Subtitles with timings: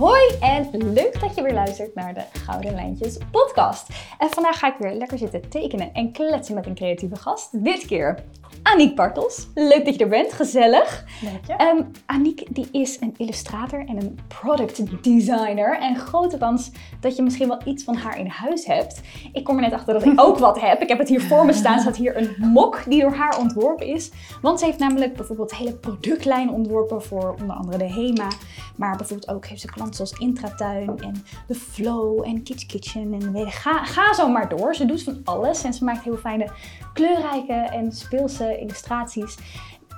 [0.00, 3.88] Hoi en leuk dat je weer luistert naar de Gouden Lijntjes podcast.
[4.18, 7.64] En vandaag ga ik weer lekker zitten tekenen en kletsen met een creatieve gast.
[7.64, 8.24] Dit keer
[8.62, 9.48] Aniek Bartels.
[9.54, 11.04] Leuk dat je er bent, gezellig.
[11.20, 11.66] Dank je.
[11.66, 15.78] Um, Aniek die is een illustrator en een product designer.
[15.78, 16.70] En grote kans
[17.00, 19.00] dat je misschien wel iets van haar in huis hebt.
[19.32, 20.82] Ik kom er net achter dat ik ook wat heb.
[20.82, 21.80] Ik heb het hier voor me staan.
[21.80, 24.10] Staat hier een mok die door haar ontworpen is.
[24.42, 28.28] Want ze heeft namelijk bijvoorbeeld hele productlijn ontworpen voor onder andere de HEMA.
[28.76, 33.12] Maar bijvoorbeeld ook heeft ze klanten zoals Intratuin en The Flow en Kitsch Kitchen.
[33.12, 34.74] En weet ga, ga zo maar door.
[34.74, 36.50] Ze doet van alles en ze maakt heel fijne
[36.92, 39.36] kleurrijke en speelse illustraties.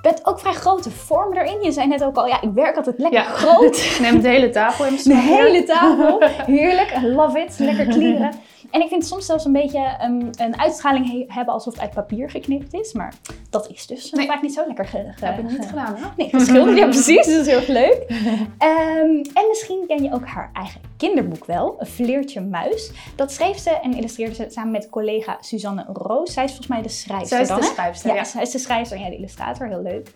[0.01, 1.61] Met ook vrij grote vorm erin.
[1.61, 3.25] Je zei net ook al, ja, ik werk altijd lekker Ja.
[3.25, 3.91] groot.
[4.01, 6.21] Neem de hele tafel in De hele tafel.
[6.55, 6.91] Heerlijk.
[7.03, 7.55] I love it.
[7.59, 8.31] Lekker klieren.
[8.73, 11.81] En ik vind het soms zelfs een beetje een, een uitstraling he- hebben alsof het
[11.81, 12.93] uit papier geknipt is.
[12.93, 13.13] Maar
[13.49, 14.25] dat is dus Nee.
[14.27, 16.05] vaak niet zo lekker ge, ge- heb ik niet ge- gedaan, hè?
[16.17, 16.77] Nee, geschilderd.
[16.77, 17.25] Ja, precies.
[17.25, 18.05] Dat is heel erg leuk.
[18.57, 21.75] Ehm, en misschien ken je ook haar eigen kinderboek wel.
[21.79, 22.91] Een Vleertje Muis.
[23.15, 26.33] Dat schreef ze en illustreerde ze samen met collega Suzanne Roos.
[26.33, 28.23] Zij is volgens mij de schrijfster Zij is dan, de schrijfster, Ja, ja.
[28.23, 29.67] zij is de schrijfster en jij de illustrator.
[29.67, 30.11] Heel leuk.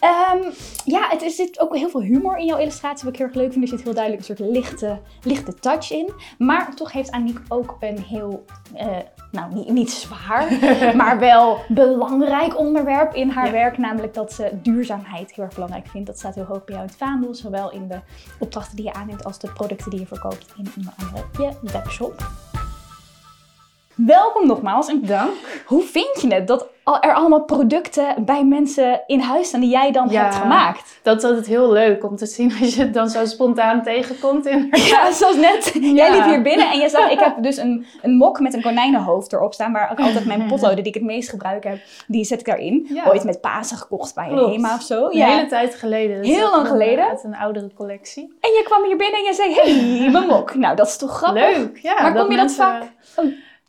[0.00, 0.50] Ehm,
[0.84, 3.36] ja, het is, zit ook heel veel humor in jouw illustratie, wat ik heel erg
[3.36, 3.64] leuk vind.
[3.64, 6.12] Er zit heel duidelijk een soort lichte, lichte touch in.
[6.38, 8.86] Maar toch heeft Aniek ook een heel, eh,
[9.30, 10.48] nou niet, niet zwaar,
[10.96, 13.52] maar wel belangrijk onderwerp in haar Ja.
[13.52, 13.78] werk.
[13.78, 16.06] Namelijk dat ze duurzaamheid heel erg belangrijk vindt.
[16.06, 17.34] Dat staat heel hoog bij jou in het vaandel.
[17.34, 17.98] Zowel in de
[18.38, 22.26] opdrachten die je aanneemt als de producten die je verkoopt in onder andere je webshop.
[23.94, 24.88] Welkom nogmaals.
[24.88, 25.30] En Dank.
[25.66, 26.66] hoe vind je het dat
[27.00, 30.22] er allemaal producten bij mensen in huis staan die jij dan Ja.
[30.22, 30.98] hebt gemaakt?
[31.02, 34.46] Dat is altijd heel leuk om te zien als je het dan zo spontaan tegenkomt.
[34.46, 35.72] In Ja, zoals net.
[35.80, 38.62] Jij liep hier binnen en je zag, ik heb dus een, een mok met een
[38.62, 42.24] konijnenhoofd erop staan, waar ik altijd mijn potloden die ik het meest gebruik heb, die
[42.24, 42.86] zet ik daarin.
[42.94, 43.04] Ja.
[43.08, 44.50] Ooit met Pasen gekocht bij een.
[44.50, 45.04] HEMA of zo.
[45.10, 46.22] Een hele tijd geleden.
[46.22, 47.08] Is Heel lang geleden?
[47.08, 48.22] Uit een oudere collectie.
[48.40, 50.54] En je kwam hier binnen en je zei, hey, mijn mok.
[50.54, 51.56] Nou, dat is toch grappig?
[51.56, 51.78] Leuk.
[51.82, 52.82] Ja, Maar kom je dat vaak,
[53.16, 53.24] oh,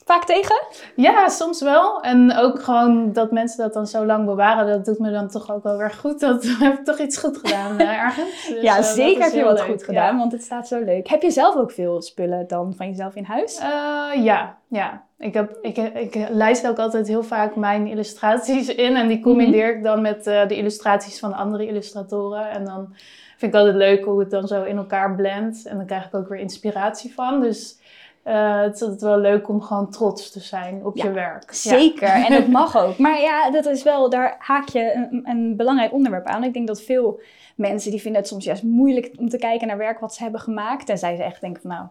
[0.05, 0.55] vaak tegen?
[0.95, 2.01] Ja, soms wel.
[2.01, 5.51] En ook gewoon dat mensen dat dan zo lang bewaren, dat doet me dan toch
[5.51, 6.19] ook wel weer goed.
[6.19, 8.47] Dat heb ik toch iets goed gedaan eh, ergens.
[8.47, 9.85] Dus, ja, eh, zeker heb je wat leuk, goed ja.
[9.85, 11.07] gedaan, want het staat zo leuk.
[11.07, 13.57] Heb je zelf ook veel spullen dan van jezelf in huis?
[13.57, 15.03] Eh, ja, ja.
[15.17, 18.95] Ik, heb, ik, ik lijst ook altijd heel vaak mijn illustraties in.
[18.95, 22.49] En die combineer ik dan met de illustraties van andere illustratoren.
[22.49, 22.93] En dan
[23.37, 25.65] vind ik altijd leuk hoe het dan zo in elkaar blendt.
[25.65, 27.41] En dan krijg ik ook weer inspiratie van.
[27.41, 27.79] Dus
[28.25, 31.43] eh, het is altijd wel leuk om gewoon trots te zijn op Ja, je werk.
[31.51, 31.77] Ja.
[31.77, 32.97] Zeker, en dat mag ook.
[32.97, 36.43] Maar ja, dat is wel, daar haak je een, een belangrijk onderwerp aan.
[36.43, 37.19] Ik denk dat veel
[37.55, 40.41] mensen die vinden het soms juist moeilijk om te kijken naar werk wat ze hebben
[40.41, 40.85] gemaakt.
[40.85, 41.85] Tenzij ze echt denken van nou,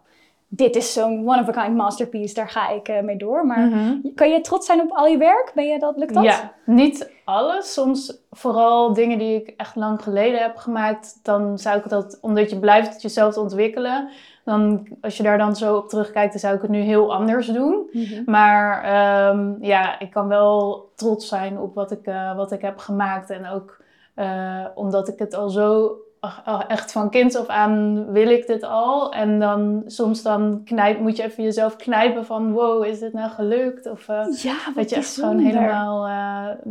[0.49, 3.47] dit is zo'n one-of-a-kind masterpiece, daar ga ik eh, mee door.
[3.47, 3.97] Maar Mhm.
[4.15, 5.53] kan je trots zijn op al je werk?
[5.55, 6.25] Ben je dat, lukt dat?
[6.25, 7.73] Ja, niet alles.
[7.73, 11.19] Soms vooral dingen die ik echt lang geleden heb gemaakt.
[11.23, 14.09] Dan zou ik dat, omdat je blijft jezelf ontwikkelen.
[14.45, 17.47] Dan, als je daar dan zo op terugkijkt, dan zou ik het nu heel anders
[17.47, 17.89] doen.
[17.93, 18.23] Mhm.
[18.27, 22.79] Maar ehm, ja, ik kan wel trots zijn op wat ik, eh, wat ik heb
[22.79, 23.31] gemaakt.
[23.31, 23.83] En ook
[24.15, 25.93] eh, omdat ik het al zo
[26.69, 29.13] echt van kind af aan wil ik dit al.
[29.13, 33.31] En dan soms dan knijp, moet je even jezelf knijpen van wow, is dit nou
[33.31, 33.91] gelukt?
[33.91, 36.07] Of eh, Ja, dat je echt gewoon helemaal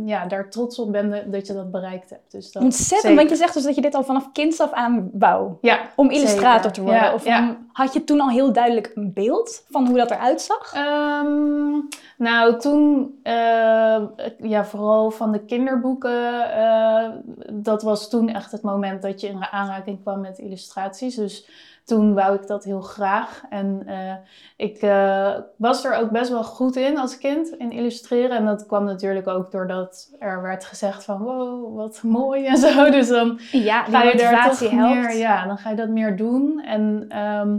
[0.04, 2.32] ja, daar trots op bent dat- je dat bereikt hebt.
[2.32, 3.16] Dus dat, Ontzettend, zeker.
[3.16, 5.52] want je zegt dus dat je dit al vanaf kinds af aan wou.
[5.60, 6.72] Ja, Om illustrator Zeker.
[6.72, 7.00] te worden.
[7.02, 7.38] Ja, of ja.
[7.38, 10.72] om- had je toen al heel duidelijk een beeld van hoe dat eruit zag?
[10.74, 11.80] Ehm,
[12.16, 14.02] nou, toen, eh,
[14.38, 17.10] ja, vooral van de kinderboeken, eh,
[17.52, 21.14] dat was toen echt het moment dat je in aanraking kwam met illustraties.
[21.14, 21.48] Dus
[21.84, 23.42] toen wou ik dat heel graag.
[23.50, 24.14] En eh,
[24.56, 28.36] ik eh, was er ook best wel goed in als kind, in illustreren.
[28.36, 32.90] En dat kwam natuurlijk ook doordat er werd gezegd van, wow, wat mooi en zo.
[32.90, 34.94] Dus dan Ja, ga je daar toch helpt.
[34.94, 36.60] meer, ja, dan ga je dat meer doen.
[36.60, 37.58] En ehm,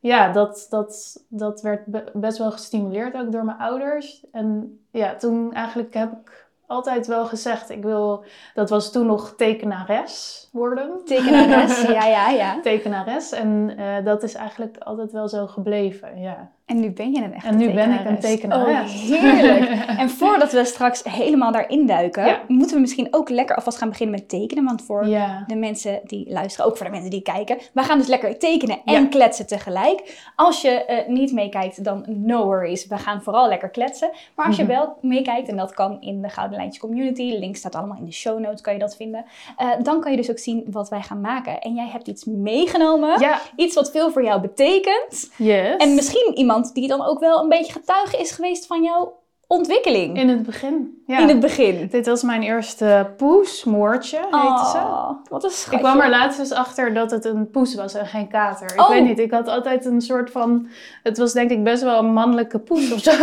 [0.00, 4.26] ja, dat, dat, dat werd be- best wel gestimuleerd ook door mijn ouders.
[4.32, 8.24] En ja, toen eigenlijk heb ik altijd wel gezegd, ik wil,
[8.54, 11.00] dat was toen nog tekenares worden.
[11.04, 12.60] Tekenares, ja, ja, ja.
[12.60, 13.32] Tekenares.
[13.32, 16.50] En eh, dat is eigenlijk altijd wel zo gebleven, ja.
[16.68, 19.06] En nu ben je een echte En nu ben ik een tekenares.
[19.08, 19.10] tekenares.
[19.10, 19.84] Oh, heerlijk.
[20.02, 22.40] En voordat we straks helemaal daarin duiken, Ja.
[22.48, 24.64] moeten we misschien ook lekker alvast gaan beginnen met tekenen.
[24.64, 25.44] Want voor Ja.
[25.46, 28.78] de mensen die luisteren, ook voor de mensen die kijken, we gaan dus lekker tekenen
[28.84, 29.06] en Ja.
[29.08, 30.30] kletsen tegelijk.
[30.36, 32.86] Als je eh, niet meekijkt, dan no worries.
[32.86, 34.10] We gaan vooral lekker kletsen.
[34.36, 34.72] Maar als je Mhm.
[34.72, 38.12] wel meekijkt, en dat kan in de Gouden Lijntjes Community, link staat allemaal in de
[38.12, 39.24] show notes, kan je dat vinden.
[39.56, 41.60] eh, dan kan je dus ook zien wat wij gaan maken.
[41.60, 43.20] En jij hebt iets meegenomen,
[43.56, 45.30] iets wat veel voor jou betekent.
[45.36, 45.76] yes.
[45.76, 49.16] En misschien iemand die dan ook wel een beetje getuige is geweest van jouw
[49.46, 50.18] ontwikkeling.
[50.18, 51.02] In het begin.
[51.06, 51.18] Ja.
[51.18, 51.88] In het begin.
[51.90, 54.76] Dit was mijn eerste poes, Moortje heette ze.
[54.76, 55.76] Oh, wat een schatje.
[55.78, 58.72] Ik kwam er laatst dus achter dat het een poes was en geen kater.
[58.72, 58.88] Ik Oh.
[58.88, 60.68] weet niet, ik had altijd een soort van...
[61.02, 63.10] Het was denk ik best wel een mannelijke poes of zo.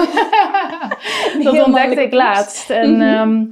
[1.43, 2.69] dat ontdekte ik laatst.
[2.69, 3.01] En Mhm.
[3.01, 3.45] ehm,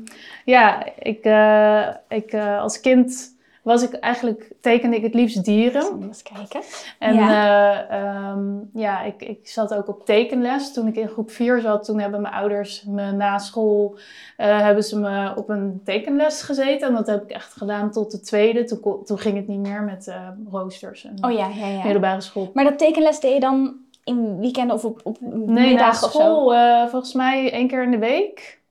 [0.46, 3.33] ja, ik, eh, ik, eh, als kind
[3.64, 4.52] was ik eigenlijk...
[4.62, 6.02] tekende ik het liefst dieren.
[6.02, 6.62] Eens kijken.
[7.00, 7.30] En Ja.
[7.30, 8.42] ja, ehm,
[8.74, 10.74] ja ik, ik zat ook op tekenles.
[10.74, 13.98] Toen ik in groep 4 zat, toen hebben mijn ouders me na school
[14.38, 16.88] eh, hebben ze me op een tekenles gezeten.
[16.88, 18.64] En dat heb ik echt gedaan tot de tweede.
[18.64, 21.84] Toen, toen ging het niet meer met eh, roosters en Oh ja, ja, ja.
[21.84, 22.52] middelbare school.
[22.54, 26.12] Maar dat tekenles deed je dan in weekenden of op, op Nee, na middagen of
[26.12, 26.20] zo?
[26.20, 28.62] school eh, volgens mij één keer in de week.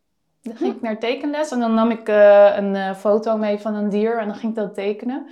[0.42, 3.74] Dan ging ik naar tekenles en dan nam ik eh, een eh, foto mee van
[3.74, 5.26] een dier en dan ging ik dat tekenen.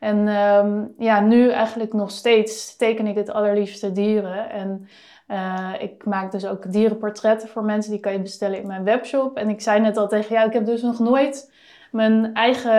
[0.00, 4.50] En ehm, ja, nu eigenlijk nog steeds teken ik het allerliefste dieren.
[4.50, 4.88] En
[5.26, 7.92] eh, ik maak dus ook dierenportretten voor mensen.
[7.92, 9.36] Die kan je bestellen in mijn webshop.
[9.36, 11.52] En ik zei net al tegen jou, ik heb dus nog nooit
[11.96, 12.70] mijn eigen,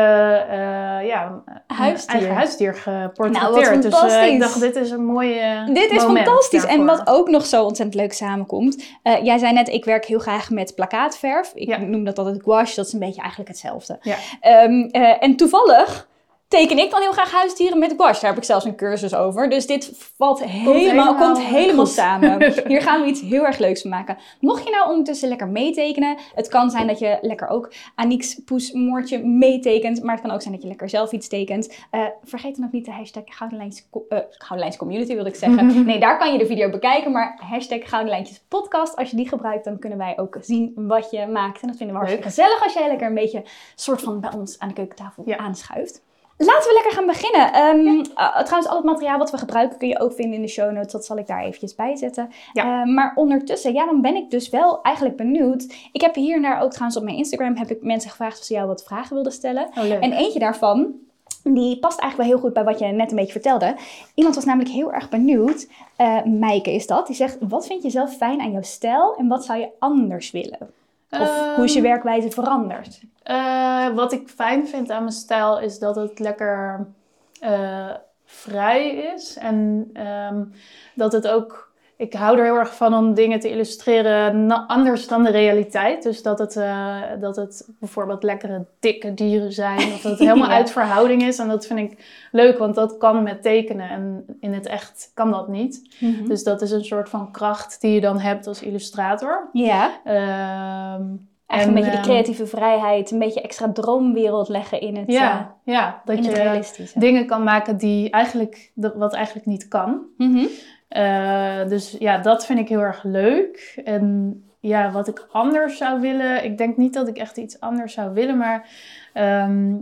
[0.50, 2.16] eh, ja, Huisdier.
[2.16, 3.92] eigen huisdier geportretteerd.
[3.92, 6.66] Nou, dus eh, ik dacht, dit is een mooie Dit is fantastisch.
[6.66, 8.84] En wat ook nog zo ontzettend leuk samenkomt.
[9.04, 11.52] eh, jij zei net, ik werk heel graag met plakkaatverf.
[11.56, 11.78] Ik Ja.
[11.78, 12.76] noem dat altijd gouache.
[12.76, 13.98] Dat is een beetje eigenlijk hetzelfde.
[14.02, 14.16] Ja.
[14.42, 16.07] Ehm, eh, en toevallig
[16.48, 18.22] teken ik dan heel graag huisdieren met gouache.
[18.22, 19.50] Daar heb ik zelfs een cursus over.
[19.50, 22.54] Dus dit valt helemaal, helemaal komt helemaal samen.
[22.68, 24.18] Hier gaan we iets heel erg leuks van maken.
[24.40, 26.18] Mocht je nou ondertussen lekker meetekenen.
[26.36, 30.04] Het kan zijn dat je lekker ook Aniek's poesmoortje meetekent.
[30.04, 31.78] Maar het kan ook zijn dat je lekker zelf iets tekent.
[31.92, 35.66] Eh, vergeet dan ook niet de hashtag Gouden Lijns, Co- eh, Community wilde ik zeggen.
[35.88, 37.12] Nee, daar kan je de video bekijken.
[37.12, 38.96] Maar hashtag Gouden Lijntjes podcast.
[38.96, 41.62] Als je die gebruikt, dan kunnen wij ook zien wat je maakt.
[41.62, 43.44] En dat vinden we hartstikke gezellig als jij lekker een beetje
[43.76, 46.06] soort van bij ons aan de keukentafel aanschuift.
[46.38, 47.54] Laten we lekker gaan beginnen.
[47.54, 50.48] Ehm, eh, trouwens, al het materiaal wat we gebruiken kun je ook vinden in de
[50.48, 50.92] show notes.
[50.92, 52.30] Dat zal ik daar eventjes bij zetten.
[52.54, 52.82] Ja.
[52.82, 55.74] Eh, maar ondertussen, ja, dan ben ik dus wel eigenlijk benieuwd.
[55.92, 58.46] Ik heb hier en daar ook trouwens op mijn Instagram heb ik mensen gevraagd of
[58.46, 59.68] ze jou wat vragen wilden stellen.
[59.78, 59.92] Oh.
[59.92, 60.94] En eentje daarvan,
[61.44, 63.76] die past eigenlijk wel heel goed bij wat je net een beetje vertelde.
[64.16, 65.68] Iemand was namelijk heel erg benieuwd.
[65.96, 67.08] eh Meike is dat.
[67.08, 70.32] Die zegt, wat vind je zelf fijn aan jouw stijl en wat zou je anders
[70.32, 70.70] willen?
[71.10, 73.02] Of hoe is je Ehm, werkwijze veranderd?
[73.24, 76.88] Eh, wat ik fijn vind aan mijn stijl is dat het lekker
[77.40, 77.94] eh,
[78.26, 79.38] vrij is.
[79.38, 80.44] En ehm,
[80.96, 81.67] dat het ook.
[81.98, 86.04] Ik hou er heel erg van om dingen te illustreren anders dan de realiteit.
[86.04, 89.78] Dus dat het, eh, dat het bijvoorbeeld lekkere dikke dieren zijn.
[89.78, 90.56] Of dat het helemaal Ja.
[90.56, 91.40] uit verhouding is.
[91.40, 93.90] En dat vind ik leuk, want dat kan met tekenen.
[93.90, 95.96] En in het echt kan dat niet.
[96.28, 99.50] Dus dat is een soort van kracht die je dan hebt als illustrator.
[99.54, 99.92] Ja,
[101.48, 105.12] echt en, een beetje de ehm, creatieve vrijheid, een beetje extra droomwereld leggen in het,
[105.12, 107.00] Ja, ja eh, dat in je realistische.
[107.00, 110.02] dingen kan maken die eigenlijk, wat eigenlijk niet kan.
[110.18, 110.46] Mhm.
[110.88, 113.82] Eh, dus ja, dat vind ik heel erg leuk.
[113.84, 117.94] En ja, wat ik anders zou willen, ik denk niet dat ik echt iets anders
[117.94, 118.70] zou willen, maar
[119.14, 119.76] ehm,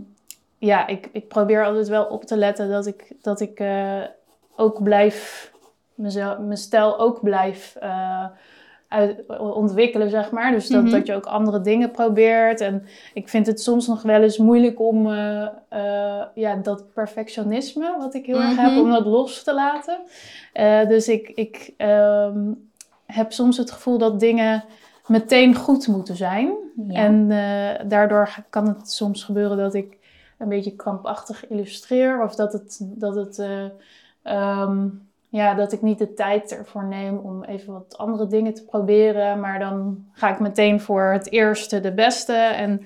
[0.58, 4.02] ja, ik, ik probeer altijd wel op te letten dat ik, dat ik eh,
[4.56, 5.52] ook blijf,
[5.94, 8.26] mezelf, mijn stijl ook blijf eh,
[8.88, 10.52] uit, ontwikkelen, zeg maar.
[10.52, 10.90] Dus dat, Mhm.
[10.92, 12.60] dat je ook andere dingen probeert.
[12.60, 12.82] En
[13.14, 18.14] ik vind het soms nog wel eens moeilijk om eh, eh, ja, dat perfectionisme, wat
[18.14, 18.80] ik heel erg heb, Mhm.
[18.80, 19.98] om dat los te laten.
[20.52, 22.52] Eh, dus ik, ik ehm,
[23.06, 24.64] heb soms het gevoel dat dingen
[25.06, 26.52] meteen goed moeten zijn.
[26.88, 26.94] Ja.
[27.00, 27.28] En
[27.88, 29.96] daardoor kan het soms gebeuren dat ik
[30.38, 32.22] een beetje krampachtig illustreer.
[32.22, 33.64] Of dat, het, dat, het, eh,
[34.22, 34.86] ehm,
[35.36, 39.40] ja, dat ik niet de tijd ervoor neem om even wat andere dingen te proberen.
[39.40, 42.32] Maar dan ga ik meteen voor het eerste, de beste.
[42.32, 42.82] En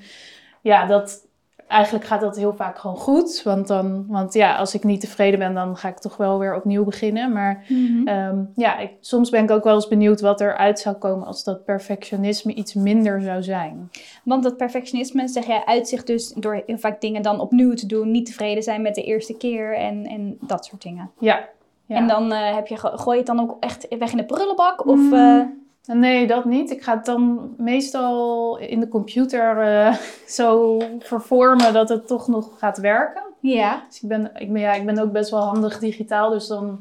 [0.61, 1.27] ja, dat,
[1.69, 3.43] eigenlijk gaat dat heel vaak gewoon goed.
[3.45, 6.55] Want, dan, want ja, als ik niet tevreden ben, dan ga ik toch wel weer
[6.55, 7.33] opnieuw beginnen.
[7.33, 8.09] Maar Mhm.
[8.09, 11.45] Ehm, ja, ik, soms ben ik ook wel eens benieuwd wat eruit zou komen als
[11.45, 13.91] dat perfectionisme iets minder zou zijn.
[14.25, 18.11] Want dat perfectionisme, zeg jij, uitzicht dus door heel vaak dingen dan opnieuw te doen,
[18.11, 21.11] niet tevreden zijn met de eerste keer en, en dat soort dingen.
[21.19, 21.49] Ja.
[21.91, 21.97] Ja.
[21.97, 24.87] En dan eh, heb je, gooi je het dan ook echt weg in de prullenbak?
[24.87, 25.13] Of, Mm.
[25.15, 25.41] eh,
[25.87, 26.71] Nee, dat niet.
[26.71, 29.95] Ik ga het dan meestal in de computer eh,
[30.39, 33.23] zo vervormen dat het toch nog gaat werken.
[33.41, 33.83] ja.
[33.89, 36.81] Dus ik ben, ik, ben, ja, ik ben ook best wel handig digitaal, dus dan...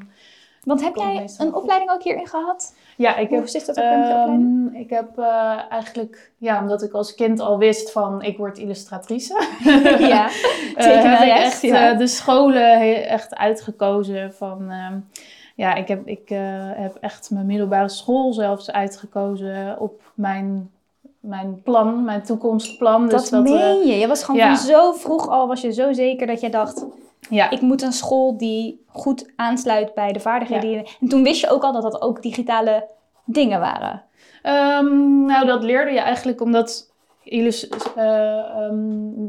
[0.64, 2.74] Want heb jij een opleiding ook hierin gehad?
[3.00, 4.68] Ja, ik heb Hoe zit dat ook met je opleiding?
[4.68, 8.58] Ehm, ik heb eh, eigenlijk, ja, omdat ik als kind al wist van ik word
[8.58, 9.44] illustratrice.
[9.98, 10.28] ja,
[10.74, 11.90] Eh, tekenares, heb ik echt ja.
[11.90, 14.70] eh, de scholen echt uitgekozen van...
[14.70, 14.98] ehm,
[15.56, 16.28] ja, ik heb, ik,
[16.74, 20.70] heb echt mijn middelbare school zelfs uitgekozen op mijn,
[21.20, 23.08] mijn plan, mijn toekomstplan.
[23.08, 23.98] dat, dus dat eh, meen je.
[23.98, 24.56] Je was gewoon ja.
[24.56, 26.86] van zo vroeg al, was je zo zeker dat je dacht,
[27.28, 30.70] ja, ik moet een school die goed aansluit bij de vaardigheden.
[30.70, 30.76] Ja.
[30.82, 32.88] die En toen wist je ook al dat dat ook digitale
[33.24, 34.02] dingen waren?
[34.42, 36.88] Ehm, nou, dat leerde je eigenlijk omdat
[37.24, 38.78] illus- eh, ehm,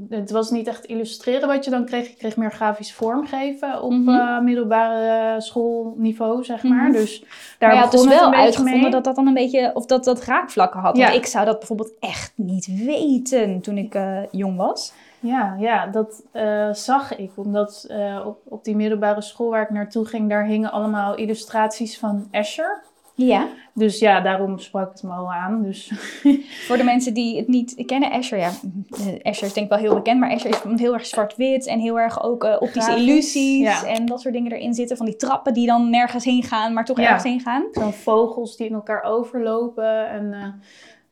[0.10, 2.08] het was niet echt illustreren wat je dan kreeg.
[2.10, 4.10] Je kreeg meer grafisch vormgeven op Mhm.
[4.10, 6.84] eh, middelbare schoolniveau, zeg maar.
[6.84, 6.92] Mhm.
[6.92, 7.24] Dus
[7.60, 8.92] daar maar begon dus het wel uitgevonden mee.
[8.92, 10.98] dat dat dan een beetje, of dat dat raakvlakken had.
[10.98, 11.04] Ja.
[11.04, 14.94] Want ik zou dat bijvoorbeeld echt niet weten toen ik eh, jong was.
[15.22, 17.32] Ja, ja, dat eh, zag ik.
[17.36, 22.00] Omdat eh, op, op die middelbare school waar ik naartoe ging, daar hingen allemaal illustraties
[22.00, 22.84] van Escher.
[23.16, 23.48] Ja.
[23.74, 25.64] Dus ja, daarom sprak het me al aan.
[25.64, 25.92] Dus
[26.68, 28.52] Voor de mensen die het niet kennen, Escher, ja,
[28.90, 31.80] eh, Escher is denk ik wel heel bekend, maar Escher is heel erg zwart-wit en
[31.80, 33.86] heel erg ook optische Grafisch, illusies ja.
[33.86, 34.98] en dat soort dingen erin zitten.
[34.98, 37.04] Van die trappen die dan nergens heen gaan, maar toch Ja.
[37.04, 37.64] ergens heen gaan.
[37.72, 40.10] zo'n vogels die in elkaar overlopen.
[40.10, 40.34] En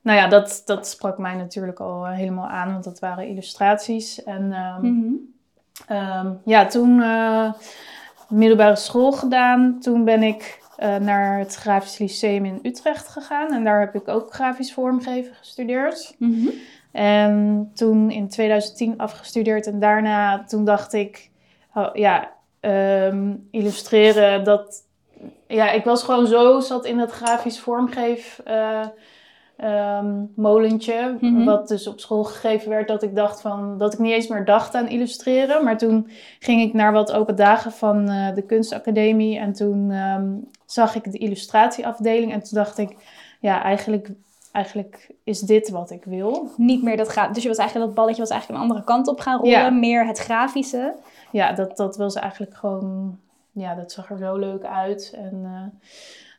[0.09, 4.23] nou ja, dat, dat sprak mij natuurlijk al eh, helemaal aan, want dat waren illustraties.
[4.23, 5.13] En ehm, Mhm.
[5.87, 7.53] Ehm, ja, toen eh,
[8.29, 9.77] middelbare school gedaan.
[9.79, 13.53] Toen ben ik eh, naar het Grafisch Lyceum in Utrecht gegaan.
[13.53, 16.15] En daar heb ik ook grafisch vormgeven gestudeerd.
[16.17, 16.47] Mhm.
[16.91, 19.67] En toen in 2010 afgestudeerd.
[19.67, 21.29] En daarna, toen dacht ik,
[21.73, 24.87] oh, ja, ehm, illustreren, dat...
[25.47, 28.87] Ja, ik was gewoon zo, zat in dat grafisch vormgeef eh,
[29.59, 31.17] ehm, molentje.
[31.19, 31.43] Mhm.
[31.43, 34.45] Wat dus op school gegeven werd, dat ik dacht van, dat ik niet eens meer
[34.45, 35.63] dacht aan illustreren.
[35.63, 39.39] Maar toen ging ik naar wat open dagen van eh, de kunstacademie.
[39.39, 40.27] En toen ehm,
[40.65, 42.31] zag ik de illustratieafdeling.
[42.31, 42.95] En toen dacht ik,
[43.39, 44.09] ja, eigenlijk,
[44.51, 46.49] eigenlijk is dit wat ik wil.
[46.57, 47.33] Niet meer dat gaat.
[47.33, 49.69] Dus je was eigenlijk dat balletje was eigenlijk een andere kant op gaan rollen, Ja.
[49.69, 50.93] meer het grafische.
[51.31, 53.17] ja, dat, dat was eigenlijk gewoon,
[53.51, 55.13] ja, dat zag er zo leuk uit.
[55.17, 55.91] En eh,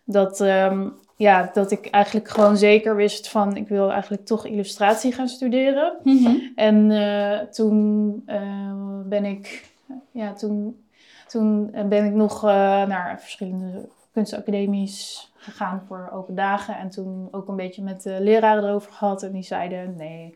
[0.05, 0.89] dat, ehm,
[1.21, 5.97] ja, dat ik eigenlijk gewoon zeker wist van, ik wil eigenlijk toch illustratie gaan studeren.
[6.03, 6.37] Mhm.
[6.55, 9.71] En eh, toen eh, ben ik,
[10.11, 10.85] ja, toen,
[11.27, 12.51] toen ben ik nog eh,
[12.87, 16.77] naar verschillende kunstacademies gegaan voor open dagen.
[16.77, 19.23] En toen ook een beetje met de leraren erover gehad.
[19.23, 20.35] En die zeiden, nee,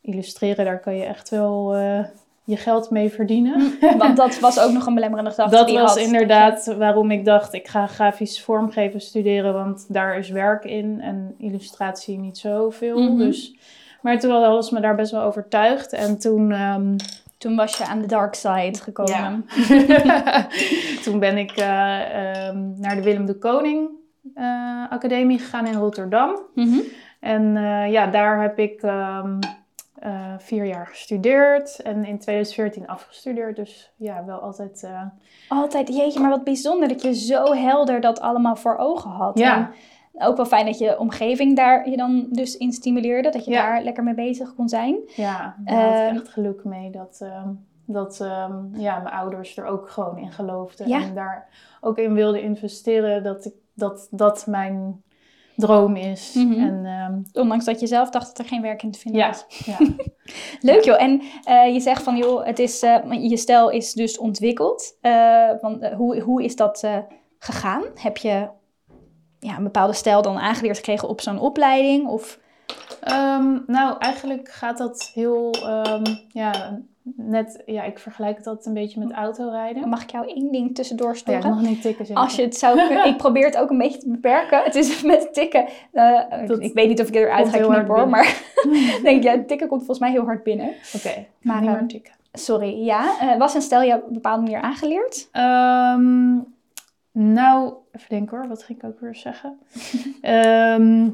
[0.00, 1.76] illustreren, daar kan je echt wel
[2.46, 3.78] je geld mee verdienen.
[3.98, 5.98] Want dat was ook nog een belemmerende gedachte Dat die was had.
[5.98, 11.34] inderdaad waarom ik dacht, ik ga grafisch vormgeven studeren, want daar is werk in en
[11.38, 12.98] illustratie niet zoveel.
[13.02, 13.16] Mhm.
[13.18, 13.56] Dus,
[14.02, 16.96] maar toen was me daar best wel overtuigd en toen, ehm,
[17.38, 19.46] Toen was je aan de dark side gekomen.
[21.04, 23.88] toen ben ik eh, ehm, naar de Willem de Koning
[24.34, 26.38] eh, Academie gegaan in Rotterdam.
[26.54, 26.78] Mhm.
[27.20, 29.38] En eh, ja, daar heb ik ehm,
[29.98, 33.56] eh, vier jaar gestudeerd en in 2014 afgestudeerd.
[33.56, 34.82] Dus ja, wel altijd...
[34.82, 35.02] eh,
[35.48, 39.38] Altijd, jeetje, maar wat bijzonder dat je zo helder dat allemaal voor ogen had.
[39.38, 39.56] Ja.
[39.56, 39.70] En
[40.28, 43.30] ook wel fijn dat je omgeving daar je dan dus in stimuleerde.
[43.30, 43.62] Dat je Ja.
[43.62, 44.96] daar lekker mee bezig kon zijn.
[45.06, 47.48] Ja, daar had ik Ehm, echt geluk mee dat, ehm,
[47.84, 50.88] dat ehm, ja, mijn ouders er ook gewoon in geloofden.
[50.88, 51.02] Ja.
[51.02, 51.48] En daar
[51.80, 55.02] ook in wilden investeren dat ik, dat, dat mijn
[55.56, 56.32] droom is.
[56.34, 56.60] Mhm.
[56.60, 59.28] En ehm, Ondanks dat je zelf dacht dat er geen werk in te vinden ja,
[59.28, 59.46] was.
[59.64, 59.76] ja.
[60.72, 61.02] Leuk joh.
[61.02, 64.96] En eh, je zegt van joh, het is, eh, je stijl is dus ontwikkeld.
[65.00, 66.88] Eh, want, hoe, hoe is dat
[67.38, 67.82] gegaan?
[67.94, 68.48] Heb je
[69.38, 72.08] ja, een bepaalde stijl dan aangeleerd gekregen op zo'n opleiding?
[72.08, 72.38] Of
[73.00, 76.80] Ehm, nou, eigenlijk gaat dat heel, ehm, ja,
[77.16, 79.88] net, ja, ik vergelijk het altijd een beetje met autorijden.
[79.88, 81.40] mag ik jou één ding tussendoor Oh ja, storen?
[81.40, 82.24] ik mag niet tikken zeggen.
[82.24, 84.62] Als je het zou ik probeer het ook een beetje te beperken.
[84.62, 85.66] Het is met tikken.
[85.92, 88.42] eh, Dat ik weet niet of ik eruit ga knippen hoor, maar
[89.02, 90.72] denk ja, tikken komt volgens mij heel hard binnen.
[90.96, 92.12] Oké, Maar, niet ehm, meer tikken.
[92.32, 93.18] Sorry, ja.
[93.20, 95.28] Eh, was een stijl jou op een bepaalde manier aangeleerd?
[95.32, 96.34] Ehm,
[97.12, 99.58] nou, even denken hoor, wat ging ik ook weer zeggen?
[100.20, 101.08] Ehm,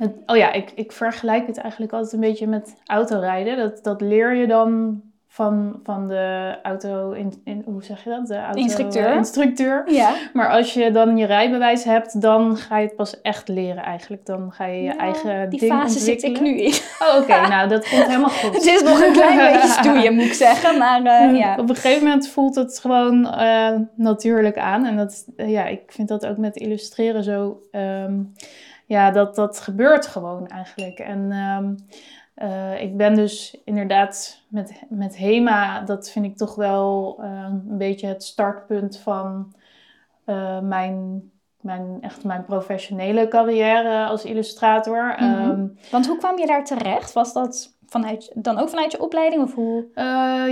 [0.00, 3.56] het- oh ja, ik, ik vergelijk het eigenlijk altijd een beetje met autorijden.
[3.56, 5.00] Dat, dat leer je dan
[5.32, 8.26] van, van de auto, in, in, hoe zeg je dat?
[8.26, 9.14] De auto, Instructeur.
[9.14, 9.92] instructeur.
[9.92, 10.12] Ja.
[10.32, 14.26] Maar als je dan je rijbewijs hebt, dan ga je het pas echt leren eigenlijk.
[14.26, 16.72] Dan ga je je eigen Die ding fase zit ik nu in.
[16.98, 18.54] Oh, oké, nou dat komt helemaal goed.
[18.54, 20.78] Het is nog een klein beetje stoeien, moet ik zeggen.
[20.78, 21.56] Maar eh, ja.
[21.58, 24.86] Op een gegeven moment voelt het gewoon eh, natuurlijk aan.
[24.86, 27.60] En dat, ja, ik vind dat ook met illustreren zo.
[27.70, 28.14] ehm,
[28.90, 30.98] ja, dat, dat gebeurt gewoon eigenlijk.
[30.98, 31.74] En ehm,
[32.34, 37.78] eh, ik ben dus inderdaad met, met HEMA, dat vind ik toch wel eh, een
[37.78, 39.54] beetje het startpunt van
[40.24, 41.30] eh, mijn,
[41.60, 45.14] mijn, echt mijn professionele carrière als illustrator.
[45.18, 45.24] Mhm.
[45.24, 47.12] Ehm, Want hoe kwam je daar terecht?
[47.12, 49.42] Was dat vanuit, dan ook vanuit je opleiding?
[49.42, 49.84] Of hoe?
[49.94, 50.04] Eh,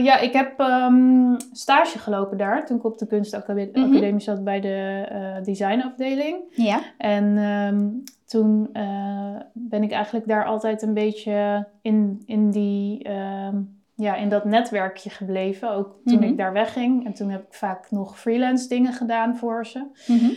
[0.04, 4.18] ja, ik heb ehm, stage gelopen daar toen ik op de kunstacademie Mhm.
[4.18, 6.36] zat bij de eh, designafdeling.
[6.50, 6.80] Ja.
[6.98, 7.88] En ehm,
[8.26, 13.56] toen eh, ben ik eigenlijk daar altijd een beetje in, in, die, ehm,
[13.94, 15.70] ja, in dat netwerkje gebleven.
[15.70, 16.28] Ook toen Mhm.
[16.28, 17.06] ik daar wegging.
[17.06, 19.84] En toen heb ik vaak nog freelance dingen gedaan voor ze.
[20.06, 20.30] Mhm.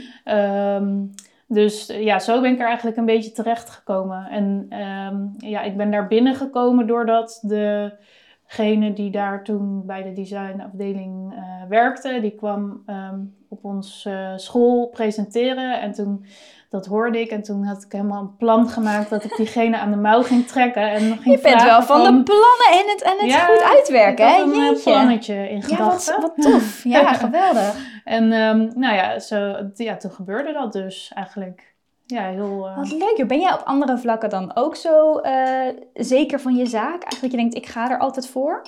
[1.53, 4.25] Dus ja, zo ben ik er eigenlijk een beetje terecht gekomen.
[4.25, 11.34] En ehm, ja, ik ben daar binnengekomen doordat degene die daar toen bij de designafdeling
[11.34, 11.39] uh,
[11.70, 15.81] werkte, die kwam ehm, op onze school presenteren.
[15.81, 16.25] En toen
[16.72, 19.92] dat hoorde ik en toen had ik helemaal een plan gemaakt dat ik diegene aan
[19.92, 20.92] de mouw ging trekken.
[20.92, 24.42] En ging je bent wel van, de plannen en het, en het goed uitwerken, hè?
[24.42, 26.13] een eh, plannetje in gedachten.
[26.13, 26.84] Ja, wat, wat tof.
[26.84, 27.75] Ja, geweldig.
[28.04, 31.74] En um, nou ja, zo, ja, toen gebeurde dat dus eigenlijk.
[32.06, 32.68] Ja, heel...
[32.68, 32.78] Uh...
[32.78, 33.28] Wat leuk.
[33.28, 37.04] Ben jij op andere vlakken dan ook zo uh, zeker van je zaak?
[37.04, 38.62] Eigenlijk dat je denkt, ik ga er altijd voor?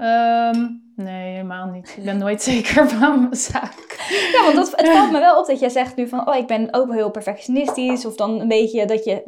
[0.00, 1.94] Um, nee, helemaal niet.
[1.96, 4.06] Ik ben nooit zeker van mijn zaak.
[4.32, 6.28] Ja, want dat, het valt me wel op dat jij zegt nu van...
[6.28, 8.04] oh, ik ben ook heel perfectionistisch.
[8.04, 9.22] Of dan een beetje dat je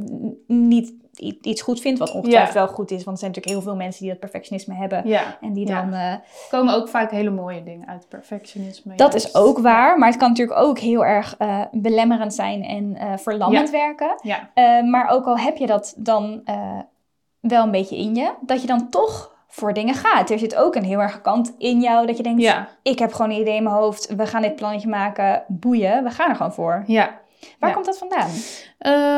[0.47, 0.93] niet
[1.41, 1.99] iets goed vindt...
[1.99, 3.05] wat ongetwijfeld wel goed is.
[3.05, 5.09] Want er zijn natuurlijk heel veel mensen die dat perfectionisme hebben.
[5.09, 5.39] Ja.
[5.41, 5.95] En die dan...
[5.95, 6.15] Uh,
[6.51, 8.95] komen ook vaak hele mooie dingen uit perfectionisme.
[8.95, 9.99] Dat is ook waar.
[9.99, 14.21] Maar het kan natuurlijk ook heel erg uh, belemmerend zijn en uh, verlammend werken.
[14.23, 14.51] Ja.
[14.83, 16.43] maar ook al heb je dat dan
[17.41, 18.33] wel een beetje in je...
[18.41, 20.31] dat je dan toch voor dingen gaat.
[20.31, 22.69] Er zit ook een heel erg kant in jou dat je denkt, ja.
[22.83, 26.11] ik heb gewoon een idee in mijn hoofd, we gaan dit plannetje maken, boeien, we
[26.11, 26.83] gaan er gewoon voor.
[26.87, 27.19] Ja.
[27.59, 28.31] Waar komt dat vandaan?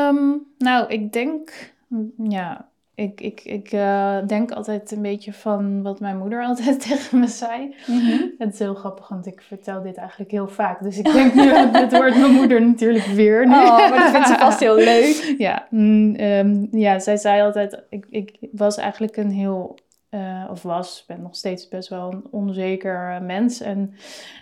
[0.09, 1.73] Um, nou, ik denk,
[2.17, 7.19] ja, ik, ik, ik uh, denk altijd een beetje van wat mijn moeder altijd tegen
[7.19, 7.75] me zei.
[7.87, 8.31] Mm -hmm.
[8.37, 10.83] Het is heel grappig, want ik vertel dit eigenlijk heel vaak.
[10.83, 13.53] Dus ik denk nu, dit hoort mijn moeder natuurlijk weer nu.
[13.53, 15.35] Oh, maar dat vindt ze vast heel leuk.
[15.37, 19.75] Ja, mm, um, ja zij zei altijd, ik, ik was eigenlijk een heel
[20.13, 23.61] uh, of was, ben nog steeds best wel een onzeker mens.
[23.61, 23.93] En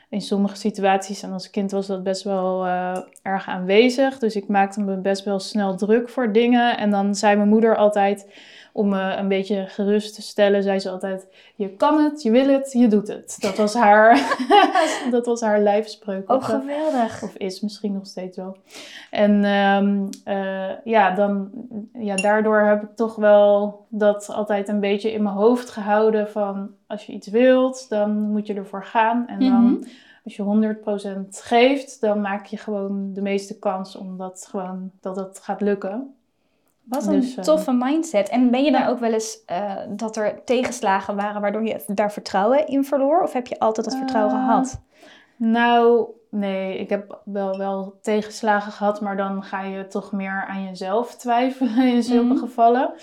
[0.10, 4.20] in sommige situaties, en als kind was dat best wel uh, erg aanwezig.
[4.20, 6.78] Dus ik maakte me best wel snel druk voor dingen.
[6.78, 8.28] En dan zei mijn moeder altijd,
[8.74, 12.48] om me een beetje gerust te stellen, zei ze altijd: Je kan het, je wil
[12.48, 13.38] het, je doet het.
[13.40, 14.36] Dat was haar,
[15.12, 16.32] dat was haar lijfspreuk.
[16.32, 17.24] Oh, geweldig.
[17.24, 18.58] Of is misschien nog steeds wel.
[19.12, 21.50] En um, uh, ja, dan,
[21.94, 26.70] ja, daardoor heb ik toch wel dat altijd een beetje in mijn hoofd gehouden van
[26.88, 29.28] als je iets wilt, dan moet je ervoor gaan.
[29.28, 29.84] En dan, Mhm.
[30.24, 35.16] als je 100% geeft, dan maak je gewoon de meeste kans om dat gewoon, dat
[35.16, 36.16] het gaat lukken.
[36.92, 38.30] Wat een Dus, eh, toffe mindset.
[38.30, 38.88] En ben je dan ja.
[38.88, 43.22] ook wel eens eh, dat er tegenslagen waren waardoor je daar vertrouwen in verloor?
[43.22, 44.82] Of heb je altijd dat vertrouwen Eh, gehad?
[45.38, 50.64] Nou, nee, ik heb wel, wel tegenslagen gehad, maar dan ga je toch meer aan
[50.64, 52.38] jezelf twijfelen in zulke Mhm.
[52.38, 52.94] gevallen.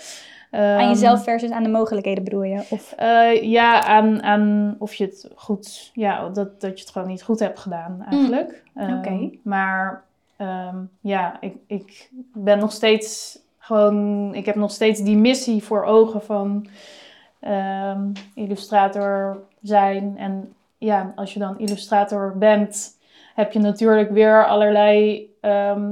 [0.51, 2.63] Aan Ehm, jezelf versus aan de mogelijkheden bedoel je?
[2.69, 2.93] Of...
[3.41, 7.39] Ja, aan, aan of je het goed, ja, dat, dat je het gewoon niet goed
[7.39, 8.63] hebt gedaan eigenlijk.
[8.75, 8.97] Ehm, Mm.
[8.97, 9.29] Oké.
[9.43, 10.03] Maar
[10.37, 15.83] ehm, ja, ik, ik ben nog steeds gewoon, ik heb nog steeds die missie voor
[15.83, 16.67] ogen van
[17.39, 20.17] ehm, illustrator zijn.
[20.17, 22.97] En ja, als je dan illustrator bent,
[23.35, 25.91] heb je natuurlijk weer allerlei ehm,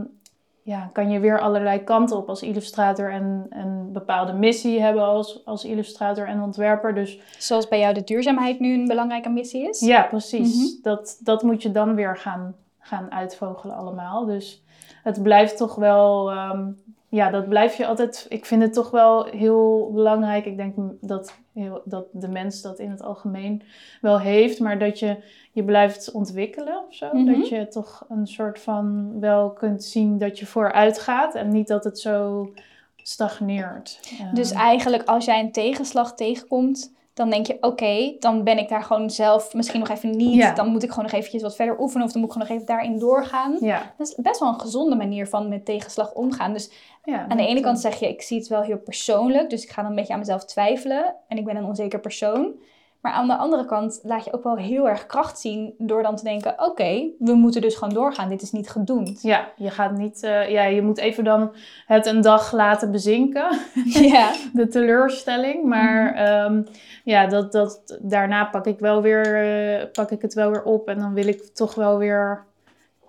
[0.62, 5.46] ja, kan je weer allerlei kanten op als illustrator en een bepaalde missie hebben als,
[5.46, 6.96] als illustrator en ontwerper.
[6.96, 9.80] Dus Zoals bij jou de duurzaamheid nu een belangrijke missie is?
[9.80, 10.56] ja, precies.
[10.56, 10.82] Mhm.
[10.82, 14.26] dat, dat moet je dan weer gaan, gaan uitvogelen allemaal.
[14.26, 14.64] Dus
[15.04, 16.70] het blijft toch wel, ehm,
[17.10, 18.26] ja, dat blijf je altijd.
[18.30, 20.46] Ik vind het toch wel heel belangrijk.
[20.46, 23.62] Ik denk dat, heel, dat de mens dat in het algemeen
[24.02, 25.18] wel heeft, maar dat je
[25.52, 27.10] je blijft ontwikkelen of zo.
[27.14, 27.26] Mhm.
[27.26, 31.68] Dat je toch een soort van wel kunt zien dat je vooruit gaat en niet
[31.68, 32.50] dat het zo
[32.96, 34.00] stagneert.
[34.34, 38.70] Dus Ehm, eigenlijk als jij een tegenslag tegenkomt, dan denk je, oké, dan ben ik
[38.70, 40.34] daar gewoon zelf misschien nog even niet.
[40.34, 40.54] Ja.
[40.54, 42.58] Dan moet ik gewoon nog eventjes wat verder oefenen of dan moet ik gewoon nog
[42.58, 43.58] even daarin doorgaan.
[43.60, 46.54] ja, Dat is best wel een gezonde manier van met tegenslag omgaan.
[46.54, 46.72] Dus
[47.04, 49.70] ja, aan de ene kant zeg je, ik zie het wel heel persoonlijk, dus ik
[49.70, 52.54] ga dan een beetje aan mezelf twijfelen en ik ben een onzeker persoon.
[53.02, 56.16] Maar aan de andere kant laat je ook wel heel erg kracht zien door dan
[56.16, 59.22] te denken, oké, we moeten dus gewoon doorgaan, dit is niet gedoemd.
[59.22, 60.24] Ja, je gaat niet.
[60.24, 61.52] eh, ja, je moet even dan
[61.86, 63.60] het een dag laten bezinken,
[64.14, 64.32] ja.
[64.54, 65.64] de teleurstelling.
[65.66, 66.62] Maar ehm,
[67.04, 69.36] ja, dat, dat, daarna pak ik, wel weer,
[69.80, 70.88] eh, pak ik het wel weer op.
[70.88, 72.44] En dan wil ik toch wel weer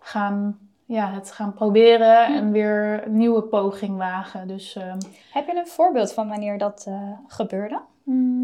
[0.00, 4.48] gaan, ja, het gaan proberen en weer een nieuwe poging wagen.
[4.48, 4.98] Dus ehm,
[5.32, 7.80] Heb je een voorbeeld van wanneer dat eh, gebeurde?
[8.02, 8.37] Mm,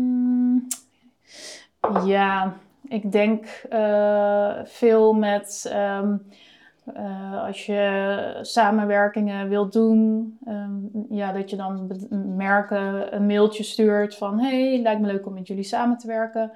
[2.04, 2.54] ja,
[2.88, 6.16] ik denk eh, veel met ehm,
[6.94, 10.72] eh, als je samenwerkingen wilt doen, ehm,
[11.10, 11.90] ja, dat je dan
[12.36, 16.52] merken een mailtje stuurt van hey, lijkt me leuk om met jullie samen te werken.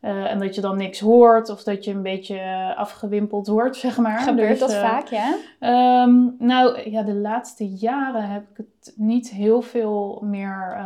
[0.00, 3.98] Eh, en dat je dan niks hoort of dat je een beetje afgewimpeld wordt, zeg
[3.98, 4.18] maar.
[4.18, 5.34] Gebeurt Dus, dat vaak, ja?
[5.58, 10.76] Ehm, nou ja, de laatste jaren heb ik het niet heel veel meer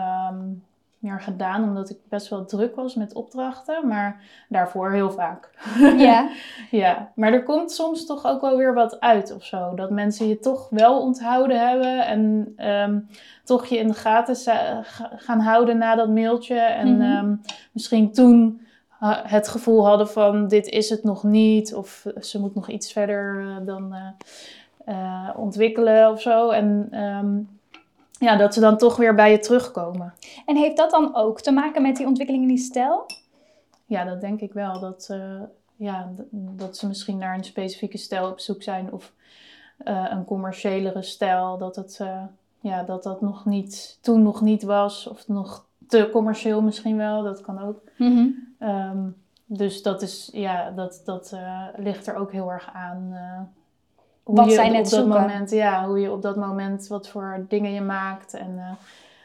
[1.01, 3.89] meer gedaan, omdat ik best wel druk was met opdrachten.
[3.89, 5.51] Maar daarvoor heel vaak.
[5.97, 6.29] Ja.
[6.71, 9.75] ja, maar er komt soms toch ook wel weer wat uit of zo.
[9.75, 12.99] Dat mensen je toch wel onthouden hebben en ehm,
[13.45, 14.37] toch je in de gaten
[15.17, 16.59] gaan houden na dat mailtje.
[16.59, 17.03] En Mhm.
[17.03, 17.35] ehm,
[17.73, 18.61] misschien toen
[19.23, 21.75] het gevoel hadden van dit is het nog niet.
[21.75, 24.09] Of ze moet nog iets verder eh, dan eh,
[24.85, 26.51] eh, ontwikkelen of zo.
[26.51, 27.39] En ehm,
[28.20, 30.14] ja, dat ze dan toch weer bij je terugkomen.
[30.46, 33.06] En heeft dat dan ook te maken met die ontwikkeling in die stijl?
[33.87, 34.80] Ja, dat denk ik wel.
[34.80, 35.42] Dat, eh,
[35.76, 39.12] ja, dat ze misschien naar een specifieke stijl op zoek zijn of
[39.76, 41.59] eh, een commerciëlere stijl.
[41.59, 42.22] Dat, het, eh,
[42.61, 47.22] ja, dat dat nog niet, toen nog niet was of nog te commercieel misschien wel.
[47.22, 47.83] Dat kan ook.
[48.59, 49.09] Ehm,
[49.44, 51.37] dus dat, is, ja, dat, dat
[51.76, 53.14] ligt er ook heel erg aan.
[54.31, 57.09] Hoe Wat je zij op net dat moment, ja, hoe je op dat moment, wat
[57.09, 58.71] voor dingen je maakt en eh,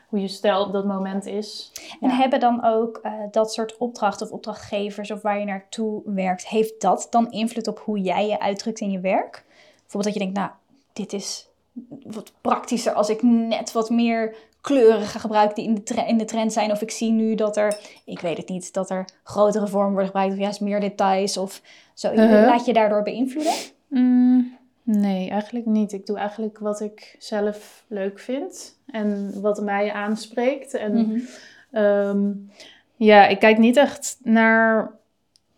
[0.10, 1.72] hoe je stijl op dat moment is.
[2.02, 2.16] En Ja.
[2.16, 6.82] hebben dan ook eh, dat soort opdrachten of opdrachtgevers of waar je naartoe werkt, heeft
[6.82, 9.44] dat dan invloed op hoe jij je uitdrukt in je werk?
[9.82, 10.50] Bijvoorbeeld dat je denkt, nou,
[10.94, 11.48] dit is
[12.06, 16.26] wat praktischer als ik net wat meer kleuren ga gebruiken die in de, in de
[16.26, 16.72] trend zijn.
[16.72, 20.08] Of ik zie nu dat er, ik weet het niet, dat er grotere vormen worden
[20.08, 21.62] gebruikt of juist meer details of
[21.94, 22.12] zo.
[22.12, 22.46] Uh-huh.
[22.46, 23.54] Laat je daardoor beïnvloeden?
[23.88, 25.92] Mm, nee, eigenlijk niet.
[25.92, 30.74] Ik doe eigenlijk wat ik zelf leuk vind en wat mij aanspreekt.
[30.74, 31.20] En Mhm.
[31.72, 32.32] Ehm,
[32.96, 34.92] ja, ik kijk niet echt naar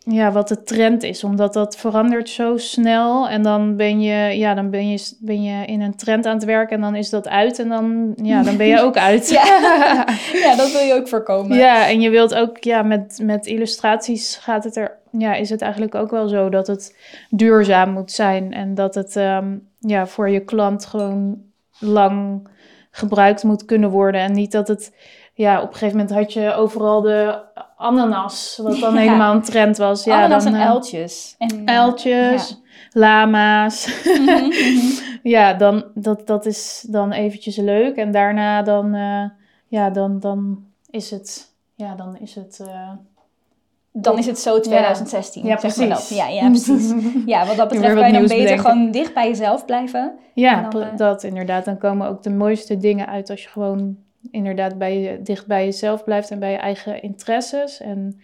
[0.10, 3.30] ja, wat de trend is, omdat dat verandert zo snel.
[3.30, 6.46] En dan ben je, ja, dan ben je, ben je in een trend aan het
[6.46, 9.30] werken en dan is dat uit en dan, ja, dan ben je ook uit.
[9.30, 9.44] Ja.
[10.46, 11.58] ja, dat wil je ook voorkomen.
[11.58, 15.62] Ja, en je wilt ook, ja, met, met illustraties gaat het er, ja, is het
[15.62, 16.96] eigenlijk ook wel zo dat het
[17.30, 21.42] duurzaam moet zijn en dat het, ehm, ja, voor je klant gewoon
[21.80, 22.48] lang
[22.92, 24.92] gebruikt moet kunnen worden en niet dat het,
[25.38, 27.40] ja, op een gegeven moment had je overal de
[27.76, 29.00] ananas, wat dan Ja.
[29.00, 30.04] helemaal een trend was.
[30.04, 31.36] Ja, Ananas dan, en eh, uiltjes.
[31.38, 34.02] En, eh, uiltjes, lama's.
[34.04, 34.12] ja.
[34.16, 34.86] Mhm, mhm.
[35.36, 37.96] ja, dan, dat, dat is dan eventjes leuk.
[37.96, 39.24] En daarna dan, eh,
[39.68, 42.62] ja, dan, dan is het, ja, dan is het...
[43.92, 45.46] Dan is het zo 2016.
[45.46, 46.10] Ja, zeg maar precies.
[46.10, 46.18] dat.
[46.18, 46.94] Ja, ja, precies.
[47.26, 48.60] Ja, wat dat betreft kan je dan beter bedenken.
[48.60, 50.18] gewoon dicht bij jezelf blijven.
[50.34, 51.66] Ja, dan, dat inderdaad.
[51.66, 53.98] Dan komen ook de mooiste dingen uit als je gewoon
[54.32, 57.80] inderdaad bij je, dicht bij jezelf blijft en bij je eigen interesses.
[57.82, 58.20] En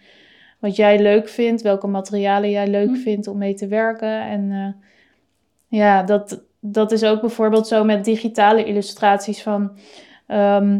[0.58, 3.00] wat jij leuk vindt, welke materialen jij leuk Mhm.
[3.00, 4.20] vindt om mee te werken.
[4.22, 4.88] En eh,
[5.78, 9.78] ja, dat, dat is ook bijvoorbeeld zo met digitale illustraties van...
[10.26, 10.78] ehm,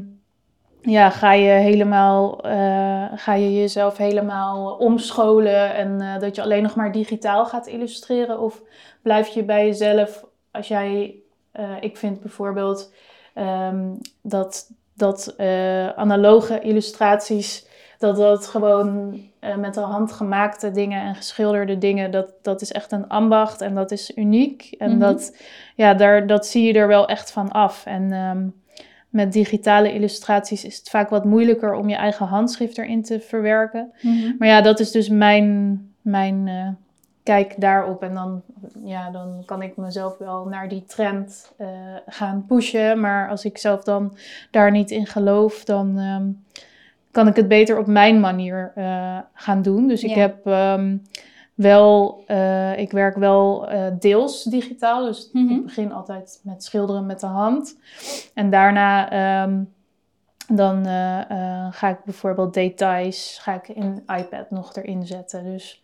[0.81, 6.63] ja, ga je helemaal, eh, ga je jezelf helemaal omscholen en eh, dat je alleen
[6.63, 8.41] nog maar digitaal gaat illustreren?
[8.41, 8.63] Of
[9.03, 11.15] blijf je bij jezelf als jij,
[11.81, 12.93] ik vind bijvoorbeeld
[13.35, 17.67] ehm, dat, dat eh, analoge illustraties,
[17.99, 22.73] dat dat gewoon eh, met de hand gemaakte dingen en geschilderde dingen, dat, dat is
[22.73, 24.75] echt een ambacht en dat is uniek.
[24.79, 24.99] En Mhm.
[24.99, 25.37] dat,
[25.75, 27.87] ja, daar, dat zie je er wel echt van af.
[27.87, 28.47] En ehm,
[29.09, 33.93] met digitale illustraties is het vaak wat moeilijker om je eigen handschrift erin te verwerken.
[34.39, 36.69] Maar ja, dat is dus mijn, mijn eh,
[37.25, 38.03] kijk daarop.
[38.03, 38.43] En dan,
[38.85, 41.69] ja, dan kan ik mezelf wel naar die trend eh,
[42.07, 43.01] gaan pushen.
[43.01, 44.17] Maar als ik zelf dan
[44.51, 46.29] daar niet in geloof, dan ehm,
[47.11, 49.89] kan ik het beter op mijn manier eh, gaan doen.
[49.89, 50.97] Dus ik heb ehm,
[51.55, 55.05] wel, eh, ik werk wel deels digitaal.
[55.05, 55.55] Dus Mhm.
[55.55, 57.79] ik begin altijd met schilderen met de hand.
[58.35, 59.63] En daarna ehm,
[60.55, 60.85] dan
[61.73, 65.45] ga ik bijvoorbeeld details, ga ik in iPad nog erin zetten.
[65.45, 65.84] Dus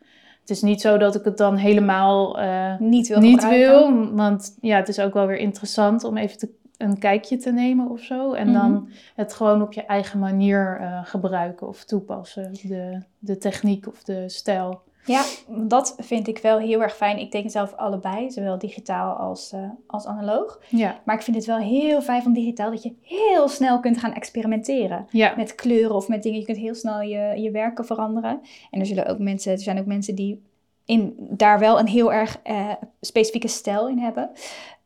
[0.50, 4.12] het is niet zo dat ik het dan helemaal eh, Niet wil niet wil.
[4.14, 7.90] Want ja, het is ook wel weer interessant om even te- een kijkje te nemen
[7.90, 8.32] of zo.
[8.32, 8.56] En Mhm.
[8.60, 12.52] dan het gewoon op je eigen manier eh, gebruiken of toepassen.
[12.62, 14.80] De, de techniek of de stijl.
[15.11, 17.18] Ja, dat vind ik wel heel erg fijn.
[17.18, 20.61] Ik teken zelf allebei, zowel digitaal als, eh, als analoog.
[20.68, 23.99] Ja, Maar ik vind het wel heel fijn van digitaal dat je heel snel kunt
[23.99, 25.07] gaan experimenteren.
[25.11, 25.33] ja.
[25.37, 26.38] Met kleuren of met dingen.
[26.38, 28.40] Je kunt heel snel je, je werken veranderen.
[28.70, 30.42] En er, zullen ook mensen, er zijn ook mensen die
[30.85, 32.68] in, daar wel een heel erg eh,
[33.01, 34.31] specifieke stijl in hebben.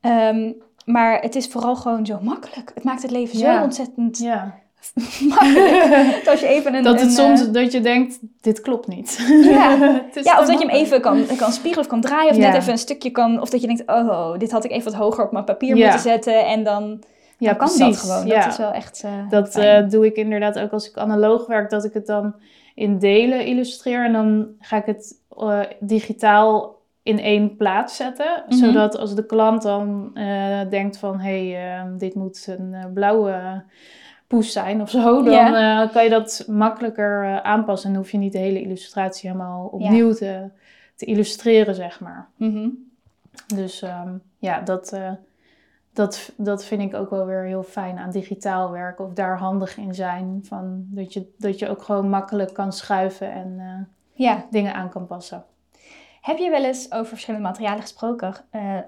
[0.01, 0.53] Ehm,
[0.85, 2.71] maar het is vooral gewoon zo makkelijk.
[2.75, 3.57] Het maakt het leven Ja.
[3.59, 4.63] zo ontzettend ja.
[5.29, 6.21] Makkelijk.
[6.25, 6.83] dat je even een...
[6.83, 9.19] Dat het een, soms eh, dat je denkt, dit klopt niet.
[9.43, 9.71] Ja.
[10.23, 12.31] Ja, of dat je hem even kan, kan spiegelen of kan draaien.
[12.31, 12.47] Of Ja.
[12.47, 13.41] net even een stukje kan...
[13.41, 15.83] Of dat je denkt, oh, dit had ik even wat hoger op mijn papier Ja.
[15.83, 16.47] moeten zetten.
[16.47, 17.03] En dan,
[17.39, 18.27] Ja, dan kan dat gewoon.
[18.27, 18.41] Ja.
[18.41, 21.71] Dat is wel echt eh, Dat eh, doe ik inderdaad ook als ik analoog werk,
[21.71, 22.35] dat ik het dan
[22.75, 24.05] in delen illustreer.
[24.05, 25.21] En dan ga ik het
[25.81, 28.45] digitaal in één plaats zetten.
[28.49, 28.59] Mhm.
[28.59, 30.11] Zodat als de klant dan
[30.71, 31.21] denkt van...
[31.21, 33.63] hé, hey, eh, dit moet een blauwe
[34.35, 37.91] poes zijn of zo, dan eh, kan je dat makkelijker eh, aanpassen.
[37.91, 40.51] En hoef je niet de hele illustratie helemaal opnieuw te,
[40.97, 42.29] te illustreren, zeg maar.
[42.37, 42.69] Mhm.
[43.55, 45.13] Dus ehm, ja, dat, eh,
[45.93, 49.05] dat, dat vind ik ook wel weer heel fijn aan digitaal werken.
[49.05, 50.41] Of daar handig in zijn.
[50.43, 54.47] Van dat, je, dat je ook gewoon makkelijk kan schuiven en Ja.
[54.51, 55.45] dingen aan kan passen.
[56.21, 58.35] Heb je wel eens over verschillende materialen gesproken?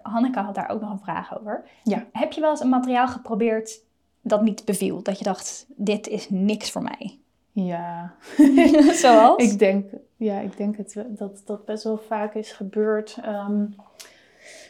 [0.02, 1.64] Hanneke had daar ook nog een vraag over.
[1.82, 2.04] Ja.
[2.12, 3.84] Heb je wel eens een materiaal geprobeerd
[4.28, 5.02] dat niet beviel?
[5.02, 7.18] Dat je dacht, dit is niks voor mij.
[7.52, 8.14] Ja,
[9.02, 9.42] Zoals?
[9.52, 13.16] ik denk, ja, ik denk het, dat dat best wel vaak is gebeurd.
[13.22, 13.64] Ehm,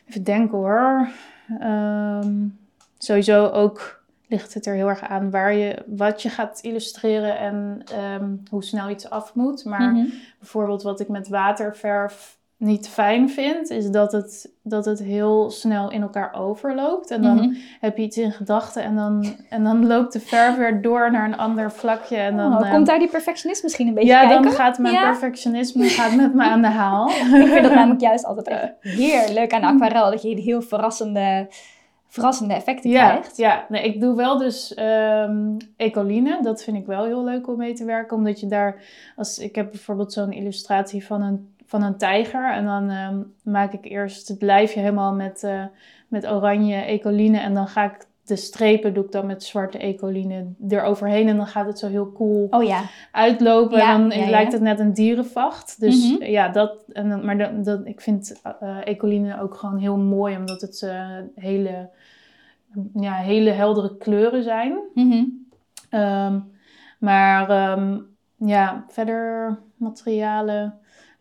[0.09, 1.09] even denken hoor.
[1.61, 2.35] Ehm,
[2.99, 7.83] sowieso ook ligt het er heel erg aan waar je, wat je gaat illustreren en
[7.93, 9.65] ehm, hoe snel iets af moet.
[9.65, 10.07] Maar Mhm.
[10.39, 15.91] bijvoorbeeld wat ik met waterverf niet fijn vind, is dat het, dat het heel snel
[15.91, 17.11] in elkaar overloopt.
[17.11, 17.55] En dan Mhm.
[17.81, 21.25] heb je iets in gedachten en dan, en dan loopt de verf weer door naar
[21.25, 22.17] een ander vlakje.
[22.17, 24.43] En dan, Oh, eh, komt daar die perfectionist misschien een beetje ja, kijken?
[24.43, 25.03] dan gaat mijn Ja.
[25.03, 27.09] perfectionisme gaat met me aan de haal.
[27.41, 30.11] Ik vind dat namelijk juist altijd echt heerlijk aan aquarel.
[30.11, 31.47] Dat je heel verrassende,
[32.09, 33.37] verrassende effecten Ja, krijgt.
[33.37, 33.65] ja.
[33.69, 36.39] Nee, ik doe wel dus ehm ecoline.
[36.43, 38.17] Dat vind ik wel heel leuk om mee te werken.
[38.17, 38.83] Omdat je daar,
[39.17, 42.53] als ik heb bijvoorbeeld zo'n illustratie van een, van een tijger.
[42.53, 45.65] En dan ehm, maak ik eerst het lijfje helemaal met, eh,
[46.09, 47.39] met oranje ecoline.
[47.39, 51.29] En dan ga ik de strepen doe ik dan met zwarte ecoline eroverheen.
[51.29, 52.83] En dan gaat het zo heel cool Oh ja.
[53.13, 53.79] uitlopen.
[53.79, 55.81] Ja, en dan ja, lijkt het net een dierenvacht.
[55.81, 56.23] Dus Mhm.
[56.25, 56.85] ja, dat.
[56.93, 60.37] En, dan- maar dat, dat, ik vind eh ecoline ook gewoon heel mooi.
[60.37, 61.89] Omdat het eh, hele,
[62.95, 64.79] ja, hele heldere kleuren zijn.
[64.95, 65.25] Mhm.
[65.91, 66.39] Ehm,
[66.99, 67.99] maar ehm,
[68.37, 70.75] ja, verder materialen.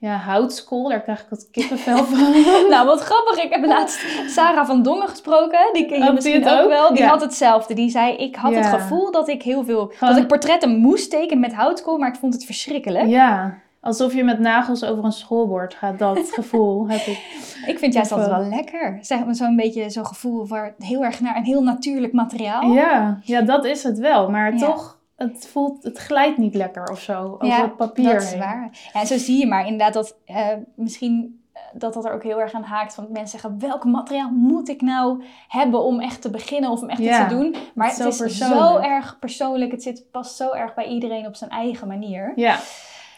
[0.06, 2.34] Ja, houtskool, daar krijg ik wat kippenvel van.
[2.70, 3.44] Nou, wat grappig.
[3.44, 5.60] Ik heb laatst Sarah van Dongen gesproken.
[5.74, 6.70] Die ken je die misschien het ook, ook?
[6.70, 6.90] wel.
[6.94, 7.08] Die Ja.
[7.10, 7.74] had hetzelfde.
[7.74, 9.92] Die zei, ik had het gevoel dat ik heel veel...
[9.96, 13.08] Gewoon- Dat ik portretten moest tekenen met houtkool, maar ik vond het verschrikkelijk.
[13.08, 16.00] ja, alsof je met nagels over een schoolbord gaat.
[16.00, 17.20] Dat gevoel heb ik.
[17.68, 18.98] Ik vind juist altijd wel lekker.
[19.02, 22.72] Zeg maar zo'n beetje zo'n gevoel waar heel erg naar een heel natuurlijk materiaal.
[22.72, 24.30] Ja, ja, dat is het wel.
[24.30, 24.60] Maar Ja.
[24.60, 28.30] toch, het voelt, het glijdt niet lekker of zo over Ja, het papier Dat is
[28.30, 28.40] heen.
[28.40, 28.70] waar.
[28.94, 32.24] Ja, en zo zie je maar inderdaad dat eh, misschien eh, dat dat er ook
[32.24, 32.96] heel erg aan haakt.
[32.96, 36.90] Want mensen zeggen, welk materiaal moet ik nou hebben om echt te beginnen of om
[36.90, 37.56] echt Ja, iets te doen?
[37.76, 39.72] Maar het het is zo zo erg persoonlijk.
[39.72, 42.32] Het zit, past zo erg bij iedereen op zijn eigen manier.
[42.36, 42.58] Ja,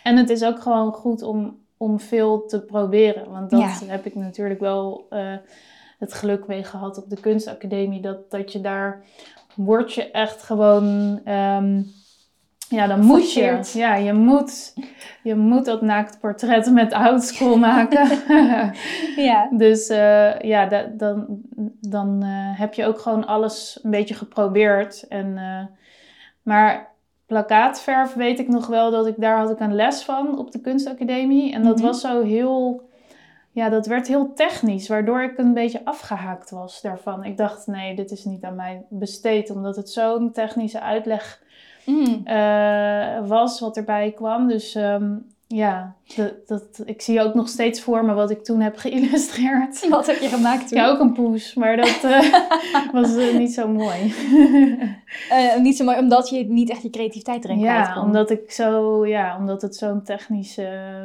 [0.03, 3.31] en het is ook gewoon goed om, om veel te proberen.
[3.31, 3.85] Want dat Ja.
[3.85, 5.33] heb ik natuurlijk wel eh,
[5.99, 8.01] het geluk mee gehad op de kunstacademie.
[8.01, 9.03] Dat, dat je daar
[9.57, 11.19] word je echt gewoon...
[11.23, 11.81] ehm,
[12.69, 13.59] ja, dan moet je.
[13.73, 14.73] Ja, je moet,
[15.23, 18.07] je moet dat naaktportret met houtskool maken.
[19.15, 19.49] Ja.
[19.51, 21.25] Dus eh, ja, da- dan,
[21.81, 25.05] dan eh, heb je ook gewoon alles een beetje geprobeerd.
[25.07, 25.65] En, eh,
[26.43, 26.91] maar
[27.25, 30.61] plakkaatverf weet ik nog wel dat ik daar had ik een les van op de
[30.61, 31.53] kunstacademie.
[31.53, 31.85] En dat Mhm.
[31.85, 32.89] was zo heel,
[33.57, 37.23] ja, dat werd heel technisch, waardoor ik een beetje afgehaakt was daarvan.
[37.23, 41.45] Ik dacht, nee, dit is niet aan mij besteed, omdat het zo'n technische uitleg
[41.85, 42.21] Mm.
[42.23, 44.47] eh, was wat erbij kwam.
[44.47, 45.15] Dus ehm,
[45.47, 49.87] ja, dat, dat, ik zie ook nog steeds voor me wat ik toen heb geïllustreerd.
[49.89, 50.77] Wat heb je gemaakt toen?
[50.77, 52.31] Ja, ook een poes, maar dat eh,
[52.91, 54.13] was eh, niet zo mooi.
[55.29, 58.03] Eh, niet zo mooi, omdat je niet echt je creativiteit erin kwijt ja, kon.
[58.03, 60.59] omdat, ik zo, ja, omdat het zo'n technisch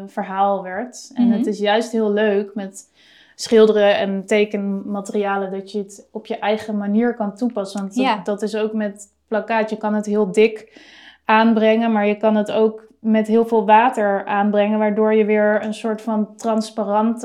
[0.06, 1.10] verhaal werd.
[1.14, 1.36] En Mhm.
[1.36, 2.90] het is juist heel leuk met
[3.34, 7.80] schilderen en tekenmaterialen dat je het op je eigen manier kan toepassen.
[7.80, 8.20] Want dat, Ja.
[8.24, 9.70] dat is ook met plakkaat.
[9.70, 10.80] Je kan het heel dik
[11.24, 15.74] aanbrengen, maar je kan het ook met heel veel water aanbrengen, waardoor je weer een
[15.74, 17.24] soort van transparant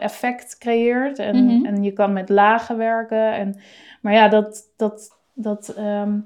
[0.00, 1.18] effect creëert.
[1.18, 1.64] En, Mhm.
[1.66, 3.32] en je kan met lagen werken.
[3.32, 3.60] En,
[4.00, 6.18] maar ja, dat, dat, dat, ehm,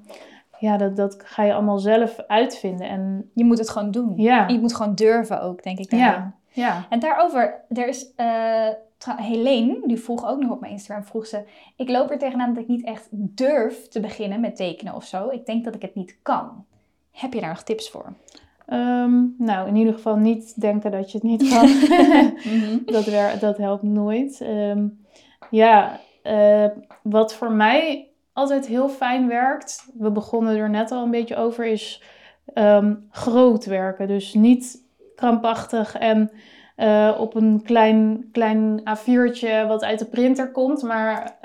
[0.59, 2.89] ja dat, dat ga je allemaal zelf uitvinden.
[2.89, 4.13] En Je moet het gewoon doen.
[4.17, 5.91] ja, En je moet gewoon durven ook, denk ik.
[5.91, 6.09] daarin.
[6.11, 6.87] ja, ja.
[6.89, 8.69] En daarover, er is eh
[9.17, 11.43] Helene, die vroeg ook nog op mijn Instagram, vroeg ze...
[11.77, 15.29] Ik loop er tegenaan dat ik niet echt durf te beginnen met tekenen of zo.
[15.29, 16.65] Ik denk dat ik het niet kan.
[17.11, 18.13] Heb je daar nog tips voor?
[18.67, 21.69] Ehm, nou, in ieder geval niet denken dat je het niet kan.
[22.55, 22.79] Mhm.
[22.95, 24.41] dat, wer- dat helpt nooit.
[24.41, 24.87] Ehm,
[25.51, 26.67] ja, eh,
[27.03, 31.67] wat voor mij altijd heel fijn werkt, we begonnen er net al een beetje over,
[31.67, 32.03] is
[32.55, 34.07] ehm, groot werken.
[34.09, 34.81] Dus niet
[35.17, 36.31] krampachtig en
[36.77, 40.83] eh, op een klein, klein A4'tje wat uit de printer komt.
[40.83, 41.37] Maar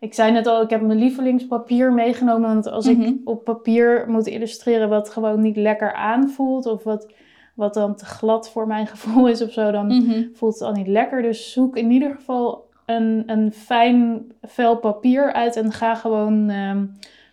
[0.00, 2.48] ik zei net al, ik heb mijn lievelingspapier meegenomen.
[2.54, 3.00] Want als Mhm.
[3.02, 6.66] ik op papier moet illustreren wat gewoon niet lekker aanvoelt...
[6.66, 7.12] of wat,
[7.54, 9.70] wat dan te glad voor mijn gevoel is of zo...
[9.70, 10.22] dan Mhm.
[10.32, 11.22] voelt het al niet lekker.
[11.22, 16.86] Dus zoek in ieder geval een, een fijn vel papier uit en ga gewoon ehm,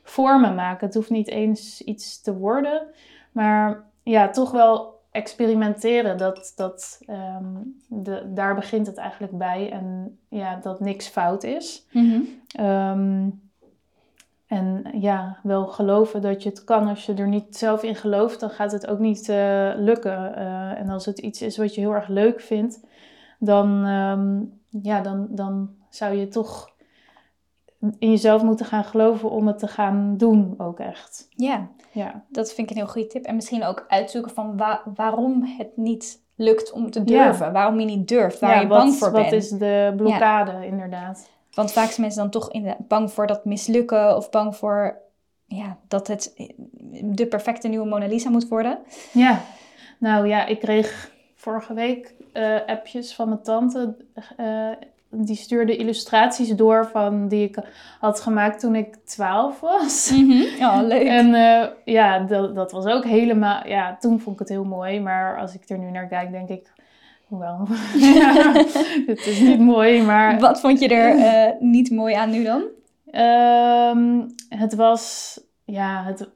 [0.03, 0.85] vormen maken.
[0.85, 2.81] Het hoeft niet eens iets te worden,
[3.31, 6.17] maar ja, toch wel experimenteren.
[6.17, 7.55] Dat, dat, ehm,
[7.87, 9.71] de, daar begint het eigenlijk bij.
[9.71, 11.87] En ja, dat niks fout is.
[11.91, 12.19] Mhm.
[12.47, 13.29] Ehm,
[14.47, 16.87] en ja, wel geloven dat je het kan.
[16.87, 20.35] Als je er niet zelf in gelooft, dan gaat het ook niet eh, lukken.
[20.35, 22.79] Eh, en als het iets is wat je heel erg leuk vindt,
[23.39, 24.43] dan, ehm,
[24.83, 26.75] ja, dan, dan zou je toch
[27.79, 31.27] in jezelf moeten gaan geloven om het te gaan doen ook echt.
[31.29, 33.25] Ja, Ja, dat vind ik een heel goede tip.
[33.25, 37.53] En misschien ook uitzoeken van wa- waarom het niet lukt om te durven.
[37.53, 39.33] Waarom je niet durft, waar Ja, je wat, bang voor Wat bent.
[39.33, 41.29] is de blokkade inderdaad?
[41.53, 44.97] Want vaak zijn mensen dan toch in de, bang voor dat mislukken of bang voor
[45.45, 46.33] ja, dat het
[47.03, 48.79] de perfecte nieuwe Mona Lisa moet worden.
[49.13, 49.41] Ja,
[49.99, 53.95] nou ja, ik kreeg vorige week eh, appjes van mijn tante.
[54.37, 54.69] eh,
[55.09, 57.57] die stuurde illustraties door van die ik
[57.99, 60.11] had gemaakt toen ik 12 was.
[60.59, 61.07] Oh, leuk.
[61.07, 63.67] En eh, ja, dat, dat was ook helemaal.
[63.67, 64.99] Ja, toen vond ik het heel mooi.
[64.99, 66.75] Maar als ik er nu naar kijk, denk ik.
[67.27, 67.67] Wel,
[67.97, 68.53] ja,
[69.07, 72.63] het is niet mooi, maar Wat vond je er eh, niet mooi aan nu dan?
[73.11, 76.29] Ehm, het was, ja, het,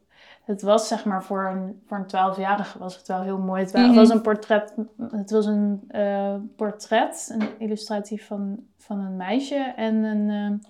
[0.51, 3.63] het was zeg maar voor een, voor een 12-jarige was het wel heel mooi.
[3.63, 3.93] Het Mhm.
[3.93, 4.73] was een portret,
[5.11, 10.69] het was een eh, portret, een illustratie van, van een meisje en een, eh,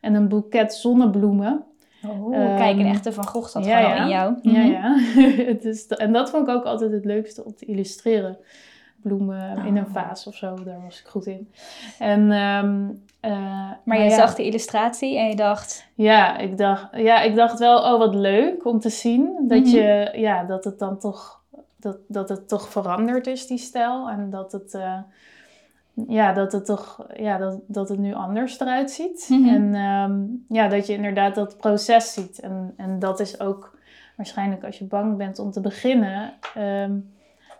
[0.00, 1.64] en een boeket zonnebloemen.
[2.06, 4.02] Oh, Ehm, kijk, een echte Van Gogh zat ja, gewoon ja.
[4.02, 4.34] in jou.
[4.42, 4.70] Ja, Mhm.
[4.70, 4.98] ja.
[5.52, 8.36] het is, en dat vond ik ook altijd het leukste om te illustreren.
[9.04, 9.92] Bloemen in een Oh.
[9.92, 11.52] vaas of zo, daar was ik goed in.
[11.98, 12.88] En, ehm,
[13.20, 14.16] eh, Maar je ja.
[14.16, 18.14] zag de illustratie en je dacht, Ja, ik dacht, ja, ik dacht wel, oh wat
[18.14, 19.34] leuk om te zien.
[19.48, 19.68] Dat, Mhm.
[19.68, 21.42] je, ja, dat het dan toch,
[21.76, 24.08] dat, dat het toch veranderd is, die stijl.
[24.08, 24.98] En dat het, eh,
[26.08, 29.26] ja, dat het toch, ja, dat, dat het nu anders eruit ziet.
[29.30, 29.48] Mhm.
[29.48, 30.22] En ehm,
[30.56, 32.40] ja, dat je inderdaad dat proces ziet.
[32.40, 33.78] En, en dat is ook
[34.16, 36.32] waarschijnlijk als je bang bent om te beginnen.
[36.54, 36.92] ehm,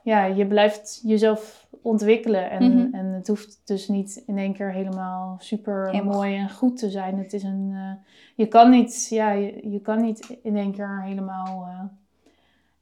[0.04, 2.50] ja, je blijft jezelf ontwikkelen.
[2.50, 2.94] En, Mhm.
[2.94, 6.90] en het hoeft dus niet in één keer helemaal super Helemaal mooi en goed te
[6.90, 7.18] zijn.
[7.18, 11.02] Het is een, eh, je, kan niet, ja, je, je kan niet in één keer
[11.02, 11.80] helemaal eh,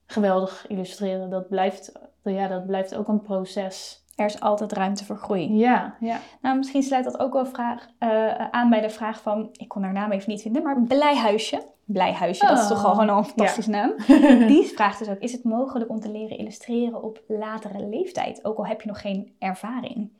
[0.06, 1.30] geweldig illustreren.
[1.30, 1.92] Dat blijft,
[2.24, 4.00] ja, dat blijft ook een proces.
[4.16, 5.56] er is altijd ruimte voor groei.
[5.56, 6.18] Ja, ja.
[6.42, 9.82] Nou, misschien sluit dat ook wel vraag, eh, aan bij de vraag van, ik kon
[9.82, 11.62] haar naam even niet vinden, maar Blijhuisje.
[11.92, 13.94] Blijhuisje, dat is toch al Oh, gewoon al een fantastische naam.
[14.52, 18.44] Die vraagt dus ook, is het mogelijk om te leren illustreren op latere leeftijd?
[18.44, 20.10] Ook al heb je nog geen ervaring.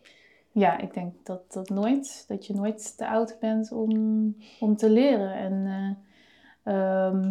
[0.52, 4.90] Ja, ik denk dat, dat nooit, dat je nooit te oud bent om, om te
[4.90, 5.34] leren.
[5.34, 5.66] En
[6.62, 7.30] eh, ehm,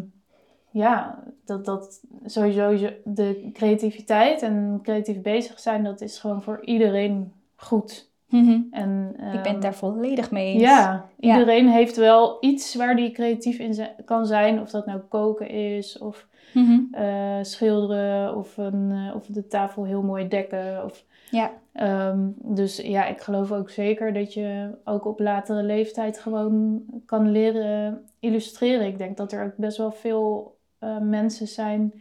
[0.70, 7.34] ja, dat, dat sowieso de creativiteit en creatief bezig zijn, dat is gewoon voor iedereen
[7.56, 8.11] goed.
[8.72, 10.62] En, Ik ben ehm, het daar volledig mee eens.
[10.62, 11.34] Ja, Ja.
[11.38, 14.62] iedereen heeft wel iets waar die creatief in kan zijn.
[14.62, 16.80] Of dat nou koken is, of Mhm.
[16.92, 20.84] eh, schilderen, of, een, eh, of de tafel heel mooi dekken.
[20.86, 21.52] Of, Ja.
[21.74, 27.32] Ehm, dus ja, ik geloof ook zeker dat je ook op latere leeftijd gewoon kan
[27.32, 28.88] leren illustreren.
[28.88, 31.94] Ik denk dat er ook best wel veel eh, mensen zijn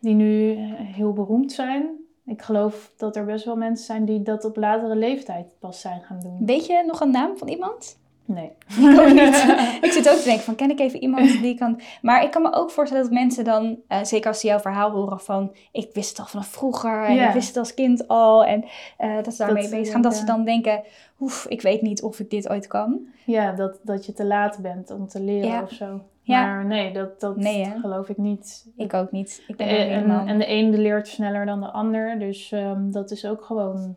[0.00, 1.86] die nu heel beroemd zijn.
[2.26, 6.00] Ik geloof dat er best wel mensen zijn die dat op latere leeftijd pas zijn
[6.02, 6.46] gaan doen.
[6.46, 7.98] Weet je nog een naam van iemand?
[8.26, 8.50] Nee.
[8.68, 9.46] Ik ook niet.
[9.86, 11.80] ik zit ook te denken van, ken ik even iemand die kan...
[12.02, 14.90] Maar ik kan me ook voorstellen dat mensen dan, eh, zeker als ze jouw verhaal
[14.90, 15.52] horen van...
[15.72, 17.26] Ik wist het al vanaf vroeger en Ja.
[17.28, 18.44] ik wist het als kind al.
[18.44, 18.64] En
[18.98, 20.02] eh, dat ze daarmee Dat bezig gaan.
[20.02, 20.82] Dat ze denken- dan denken,
[21.20, 23.06] oef, ik weet niet of ik dit ooit kan.
[23.26, 25.62] Ja, dat, dat je te laat bent om te leren Ja.
[25.62, 26.00] of zo.
[26.26, 26.46] Ja.
[26.46, 28.66] Maar nee, dat, dat Nee, geloof ik niet.
[28.76, 29.44] Ik ook niet.
[29.48, 30.26] Ik ben er En, helemaal...
[30.26, 32.18] en de ene leert sneller dan de ander.
[32.18, 33.94] Dus ehm, dat is ook gewoon...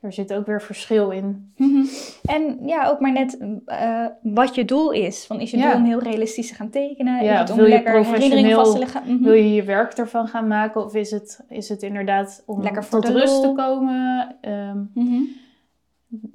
[0.00, 1.52] Er zit ook weer verschil in.
[1.56, 1.84] Mhm.
[2.24, 5.26] En ja, ook maar net eh, wat je doel is.
[5.26, 5.70] Van, is je Ja.
[5.70, 7.24] doel om heel realistisch te gaan tekenen?
[7.24, 9.14] Ja, is het om wil je lekker herinneringen professioneel- vast te leggen?
[9.14, 9.24] Mhm.
[9.24, 10.84] Wil je je werk ervan gaan maken?
[10.84, 14.36] Of is het, is het inderdaad om Lekker voor tot de rust te komen?
[14.40, 15.22] Ehm, Mhm.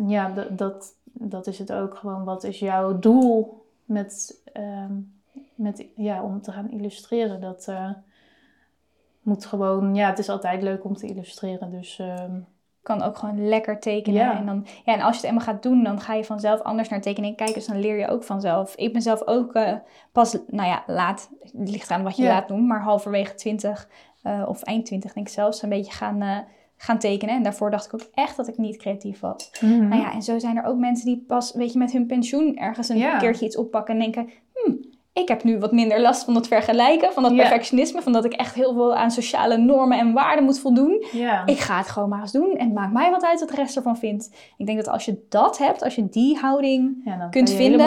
[0.07, 2.23] ja, dat, dat, dat is het ook gewoon.
[2.23, 4.93] Wat is jouw doel met, ehm,
[5.61, 7.41] met, ja, om te gaan illustreren?
[7.41, 7.89] Dat eh,
[9.21, 9.95] moet gewoon...
[9.95, 11.71] Ja, het is altijd leuk om te illustreren.
[11.71, 12.39] Dus ehm,
[12.83, 14.19] kan ook gewoon lekker tekenen.
[14.21, 14.37] Ja.
[14.37, 16.89] En, dan, ja, en als je het eenmaal gaat doen, dan ga je vanzelf anders
[16.89, 17.55] naar tekening kijken.
[17.55, 18.75] Dus dan leer je ook vanzelf.
[18.75, 19.73] Ik ben zelf ook eh,
[20.11, 21.29] pas, nou ja, laat.
[21.39, 22.29] Het ligt aan wat je Ja.
[22.29, 22.67] laat noemen.
[22.67, 23.89] Maar halverwege 20
[24.21, 26.45] eh, of eind 20 denk ik zelfs een beetje gaan,
[26.77, 27.35] gaan tekenen.
[27.35, 29.51] En daarvoor dacht ik ook echt dat ik niet creatief was.
[29.61, 29.87] mhm.
[29.87, 32.57] Nou ja, en zo zijn er ook mensen die pas, weet je, met hun pensioen
[32.57, 33.17] ergens een Ja.
[33.17, 34.29] keertje iets oppakken en denken...
[34.53, 34.71] Hm,
[35.13, 37.37] ik heb nu wat minder last van dat vergelijken, van dat Ja.
[37.37, 41.05] perfectionisme, van dat ik echt heel veel aan sociale normen en waarden moet voldoen.
[41.11, 41.45] Ja.
[41.45, 43.75] Ik ga het gewoon maar eens doen en maakt mij wat uit wat de rest
[43.75, 44.29] ervan vindt.
[44.57, 47.79] Ik denk dat als je dat hebt, als je die houding, ja, kunt je vinden,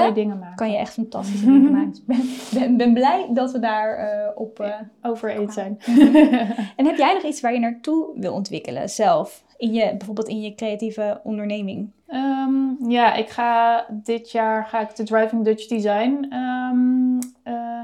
[0.55, 1.91] kan je echt fantastische dingen maken.
[1.91, 2.21] Dus Ik ben,
[2.61, 4.61] ben, ben blij dat we daar eh, op...
[4.61, 5.79] eh, over eens zijn.
[6.77, 9.45] En heb jij nog iets waar je naartoe wil ontwikkelen zelf?
[9.57, 11.91] In je, bijvoorbeeld in je creatieve onderneming?
[12.15, 16.27] Ehm, ja, ik ga dit jaar ga ik de Driving Dutch Design.
[16.31, 17.83] ehm, eh,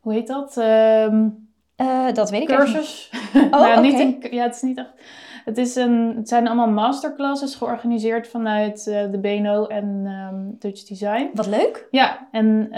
[0.00, 0.56] hoe heet dat?
[0.56, 1.28] Ehm,
[1.76, 2.72] Eh, dat weet ik even niet.
[2.74, 3.10] cursus.
[3.34, 4.92] Oh, nou, niet een, ja, het is niet echt.
[5.44, 10.04] Het, is een, het zijn allemaal masterclasses georganiseerd vanuit eh, de BNO en
[10.58, 11.30] Dutch Design.
[11.34, 11.86] Wat leuk.
[11.90, 12.68] Ja, en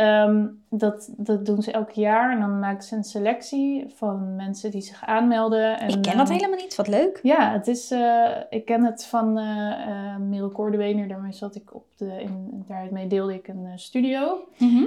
[0.79, 2.33] dat, dat doen ze elk jaar.
[2.33, 5.79] En dan maken ze een selectie van mensen die zich aanmelden.
[5.79, 6.77] En, ik ken dat ehm, helemaal niet.
[6.77, 7.21] Wat leuk.
[7.23, 11.09] Ja, het is, eh, ik ken het van eh eh Merel Koordewener.
[11.09, 14.45] Daarmee zat ik op de, in, daarmee deelde ik een eh, studio.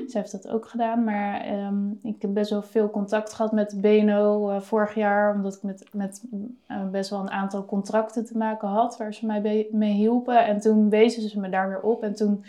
[0.08, 1.04] Ze heeft dat ook gedaan.
[1.04, 5.36] Maar ehm, ik heb best wel veel contact gehad met BNO eh, vorig jaar.
[5.36, 6.24] Omdat ik met, met
[6.68, 8.98] eh, best wel een aantal contracten te maken had.
[8.98, 10.46] Waar ze mij mee hielpen.
[10.46, 12.04] En toen wezen ze me daar weer op.
[12.04, 12.44] En toen,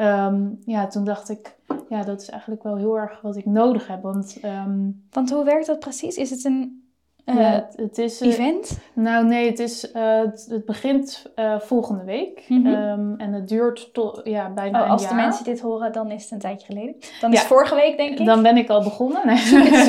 [0.00, 1.58] ehm, ja, toen dacht ik...
[1.88, 4.02] Ja, dat is eigenlijk wel heel erg wat ik nodig heb.
[4.02, 6.16] Want ehm, Want hoe werkt dat precies?
[6.16, 6.89] Is het een
[7.24, 8.20] eh, ja, het, is...
[8.20, 8.78] eh, event?
[8.92, 11.26] nou, nee, het, is, eh, het, het begint
[11.58, 12.44] volgende week.
[12.48, 12.66] Mhm.
[12.66, 15.10] Ehm, en het duurt tot ja, bijna Oh, een als jaar.
[15.10, 16.94] de mensen dit horen, dan is het een tijdje geleden.
[17.20, 17.46] Dan is Ja.
[17.46, 18.26] vorige week, denk ik.
[18.26, 19.26] Dan ben ik al begonnen.
[19.26, 19.36] Nee.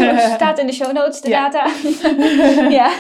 [0.08, 1.50] Het staat in de show notes, de Ja.
[1.50, 1.72] data.
[2.80, 2.92] ja.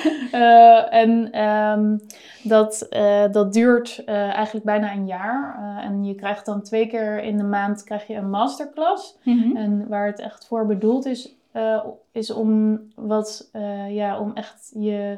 [0.89, 1.97] En ehm,
[2.43, 2.87] dat,
[3.31, 5.59] dat duurt eigenlijk bijna een jaar.
[5.83, 9.17] En je krijgt dan twee keer in de maand krijg je een masterclass.
[9.23, 9.55] Mhm.
[9.57, 14.71] En waar het echt voor bedoeld is, eh, is om wat, eh, ja, om echt
[14.73, 15.17] je,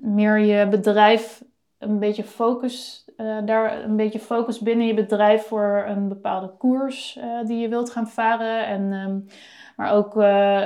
[0.00, 1.44] meer je bedrijf
[1.78, 7.18] een beetje focus, eh, daar een beetje focus binnen je bedrijf voor een bepaalde koers
[7.46, 8.66] die je wilt gaan varen.
[8.66, 9.20] En, ehm,
[9.76, 10.14] maar ook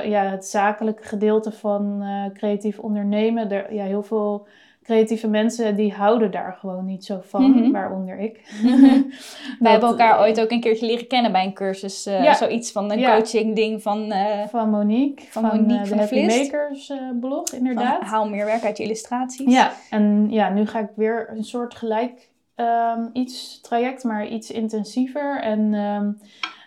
[0.05, 3.51] ja, het zakelijke gedeelte van creatief ondernemen.
[3.51, 4.47] Er, ja, heel veel
[4.83, 7.71] creatieve mensen die houden daar gewoon niet zo van, Mhm.
[7.71, 8.41] waaronder ik.
[8.63, 8.81] Mhm.
[9.59, 12.05] We hebben elkaar ooit ook een keertje leren kennen bij een cursus.
[12.05, 12.33] eh, Ja.
[12.33, 13.15] Zoiets van een Ja.
[13.15, 15.25] coaching ding van, eh, Van Monique.
[15.29, 16.51] Van Van, Monique eh, van de Happy Vlist.
[16.51, 18.01] Makers eh, blog, van inderdaad.
[18.01, 19.53] haal meer werk uit je illustraties.
[19.53, 24.51] Ja, en ja, nu ga ik weer een soort gelijk ehm, iets traject, maar iets
[24.51, 25.41] intensiever.
[25.41, 26.11] En ehm,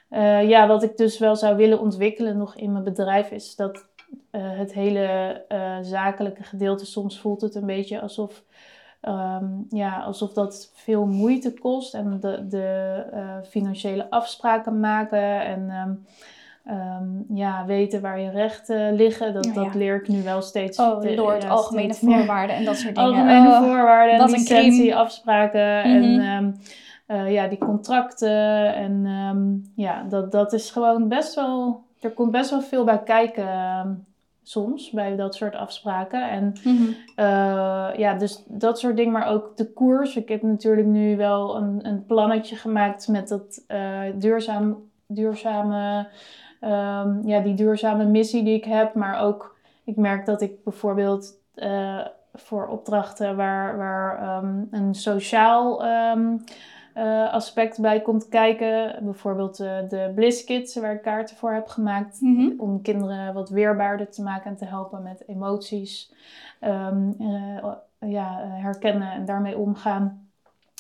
[0.09, 3.85] eh, ja, wat ik dus wel zou willen ontwikkelen nog in mijn bedrijf is dat
[4.37, 5.05] eh, het hele
[5.49, 8.43] eh, zakelijke gedeelte, soms voelt het een beetje alsof,
[9.01, 11.95] ehm, ja, alsof dat veel moeite kost.
[11.95, 15.93] En de, de eh, financiële afspraken maken en ehm,
[16.77, 19.35] ehm, ja, weten waar je rechten liggen.
[19.35, 19.79] Dat, Ja, dat ja.
[19.79, 20.79] leer ik nu wel steeds.
[20.79, 23.11] Oh, Lord, ja, algemene voorwaarden en dat soort dingen.
[23.11, 23.59] Algemene Oh.
[23.59, 24.95] voorwaarden, en een licentie, crime.
[24.95, 26.55] afspraken Mhm.
[27.07, 28.75] en ja, die contracten.
[28.75, 31.85] En ja, dat, dat is gewoon best wel...
[32.01, 34.07] Er komt best wel veel bij kijken
[34.49, 36.31] soms, bij dat soort afspraken.
[36.31, 36.83] En Mhm.
[37.15, 40.17] eh, ja, dus dat soort dingen, maar ook de koers.
[40.17, 44.77] Ik heb natuurlijk nu wel een, een plannetje gemaakt met dat eh, duurzaam,
[45.07, 46.07] duurzame,
[46.61, 48.95] ehm, ja, die duurzame missie die ik heb.
[48.95, 52.01] Maar ook, ik merk dat ik bijvoorbeeld eh,
[52.35, 56.37] voor opdrachten waar, waar ehm, een sociaal ehm,
[56.97, 59.05] eh, aspect bij komt kijken.
[59.05, 62.51] Bijvoorbeeld eh, de Bliss Kids, waar ik kaarten voor heb gemaakt Mhm.
[62.59, 66.13] om kinderen wat weerbaarder te maken en te helpen met emoties
[66.61, 70.29] ehm, eh, ja, herkennen en daarmee omgaan.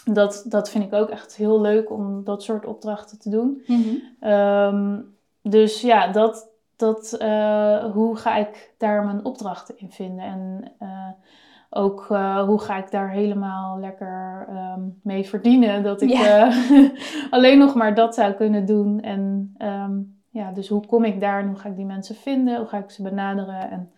[0.04, 3.62] Dat, dat vind ik ook echt heel leuk om dat soort opdrachten te doen.
[3.66, 3.94] Mhm.
[4.20, 4.98] Ehm,
[5.42, 7.10] dus ja, dat, dat,
[7.92, 10.24] hoe ga ik daar mijn opdrachten in vinden?
[10.24, 10.64] En
[11.76, 15.82] ook eh, hoe ga ik daar helemaal lekker ehm, mee verdienen?
[15.82, 16.48] Dat ik Ja.
[16.48, 16.90] eh,
[17.30, 19.00] alleen nog maar dat zou kunnen doen.
[19.00, 19.94] En ehm,
[20.30, 22.56] ja, dus hoe kom ik daar en hoe ga ik die mensen vinden?
[22.58, 23.70] Hoe ga ik ze benaderen?
[23.70, 23.90] En,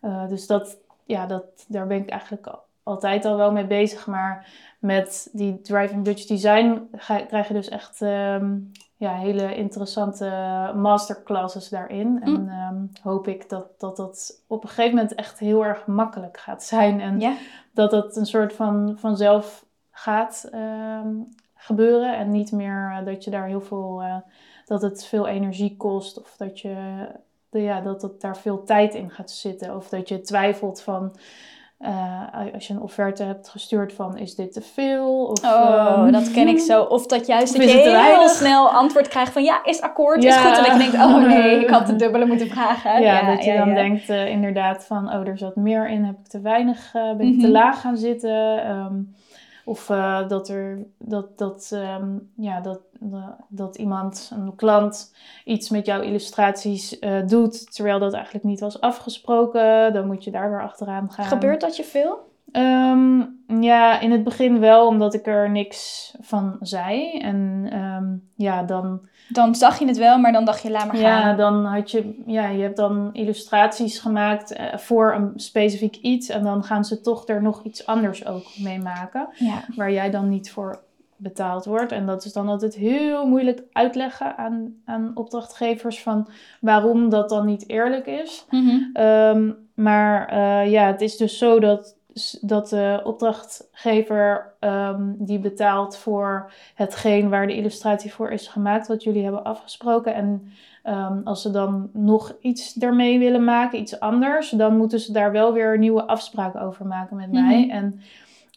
[0.00, 4.06] eh, dus dat, ja, dat, daar ben ik eigenlijk al- altijd al wel mee bezig.
[4.06, 4.46] Maar
[4.78, 8.56] met die Driving Dutch Design ga, krijg je dus echt ehm,
[8.96, 10.24] ja, hele interessante
[10.76, 12.22] masterclasses daarin.
[12.22, 12.48] En Mm.
[12.48, 16.62] ehm, hoop ik dat, dat dat op een gegeven moment echt heel erg makkelijk gaat
[16.62, 17.00] zijn.
[17.00, 17.18] En
[17.72, 21.08] dat het een soort van vanzelf gaat ehm,
[21.54, 22.16] gebeuren.
[22.16, 24.16] En niet meer eh, dat je daar heel veel, eh,
[24.66, 26.20] dat het veel energie kost.
[26.20, 27.06] Of dat je,
[27.50, 29.76] de- ja, dat het daar veel tijd in gaat zitten.
[29.76, 31.16] Of dat je twijfelt van,
[31.84, 35.24] eh, als je een offerte hebt gestuurd van, is dit te veel?
[35.26, 36.82] Of, Oh, ehm, dat ken ik zo.
[36.82, 38.30] Of dat juist Of dat je heel weinig?
[38.30, 40.56] snel antwoord krijgt van ja, is akkoord, is goed.
[40.56, 43.02] En dat je denkt, oh nee, ik had de dubbele moeten vragen.
[43.02, 46.18] Ja, dat je ja, dan denkt eh, inderdaad van, oh, er zat meer in, heb
[46.18, 47.52] ik te weinig, eh, ben ik te Mhm.
[47.56, 48.64] laag gaan zitten.
[48.64, 48.94] Ehm,
[49.64, 52.80] Of eh, dat, er, dat, dat, ehm, ja, dat,
[53.12, 58.60] eh, dat iemand, een klant, iets met jouw illustraties eh, doet, terwijl dat eigenlijk niet
[58.60, 59.92] was afgesproken.
[59.92, 61.24] Dan moet je daar weer achteraan gaan.
[61.24, 62.32] Gebeurt dat je veel?
[62.52, 63.22] Ehm,
[63.60, 67.18] ja, in het begin wel, omdat ik er niks van zei.
[67.18, 69.08] En ehm, ja, dan...
[69.28, 71.28] Dan zag je het wel, maar dan dacht je, laat maar gaan.
[71.28, 72.22] Ja, dan had je...
[72.26, 76.28] Ja, je hebt dan illustraties gemaakt eh, voor een specifiek iets.
[76.28, 79.28] En dan gaan ze toch er nog iets anders ook mee maken.
[79.34, 79.64] Ja.
[79.76, 80.82] Waar jij dan niet voor
[81.16, 81.92] betaald wordt.
[81.92, 86.28] En dat is dan altijd heel moeilijk uitleggen aan, aan opdrachtgevers van
[86.60, 88.46] waarom dat dan niet eerlijk is.
[88.50, 88.78] Mhm.
[88.92, 91.93] Ehm, maar eh, ja, het is dus zo dat,
[92.40, 99.02] dat de opdrachtgever ehm, die betaalt voor hetgeen waar de illustratie voor is gemaakt, wat
[99.02, 100.14] jullie hebben afgesproken.
[100.14, 100.52] En
[100.82, 105.32] ehm, als ze dan nog iets ermee willen maken, iets anders, dan moeten ze daar
[105.32, 107.60] wel weer nieuwe afspraken over maken met mij.
[107.60, 107.70] Mhm.
[107.70, 108.00] En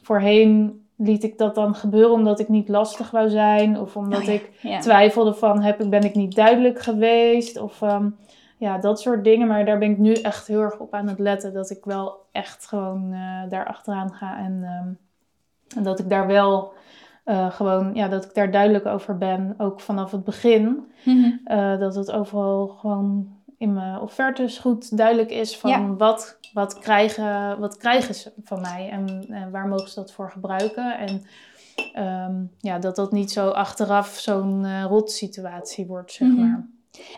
[0.02, 4.26] voorheen liet ik dat dan gebeuren omdat ik niet lastig wou zijn of omdat Oh
[4.26, 4.80] ja, ik ja.
[4.80, 8.10] twijfelde van heb ik, ben ik niet duidelijk geweest of ehm,
[8.58, 9.48] ja, dat soort dingen.
[9.48, 12.26] Maar daar ben ik nu echt heel erg op aan het letten dat ik wel
[12.32, 14.90] echt gewoon eh, daar achteraan ga en, ehm,
[15.78, 16.74] en dat ik daar wel
[17.24, 20.86] eh, gewoon, ja, dat ik daar duidelijk over ben, ook vanaf het begin.
[21.06, 21.32] Mhm.
[21.44, 25.88] Eh, dat het overal gewoon in mijn offertes goed duidelijk is van Ja.
[25.96, 30.32] wat, wat, krijgen, wat krijgen ze van mij en, en waar mogen ze dat voor
[30.32, 30.98] gebruiken.
[30.98, 31.24] En
[31.94, 36.40] ehm, ja, dat dat niet zo achteraf zo'n rotsituatie wordt, zeg Mhm.
[36.40, 36.68] maar.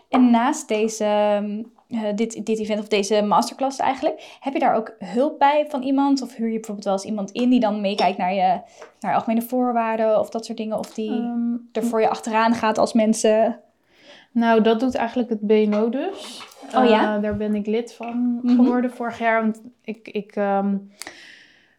[0.09, 4.75] En naast deze, ehm, eh, dit, dit event of deze masterclass eigenlijk, heb je daar
[4.75, 6.21] ook hulp bij van iemand?
[6.21, 8.59] Of huur je bijvoorbeeld wel eens iemand in die dan meekijkt naar je,
[8.99, 10.77] naar algemene voorwaarden of dat soort dingen?
[10.77, 13.59] Of die Ehm, er voor je achteraan gaat als mensen...
[14.31, 16.47] Nou, dat doet eigenlijk het BNO dus.
[16.75, 17.15] Oh ja?
[17.15, 18.55] Eh, daar ben ik lid van Mhm.
[18.55, 19.41] geworden vorig jaar.
[19.41, 20.75] Want ik, ik ehm,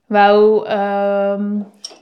[0.06, 0.66] wou...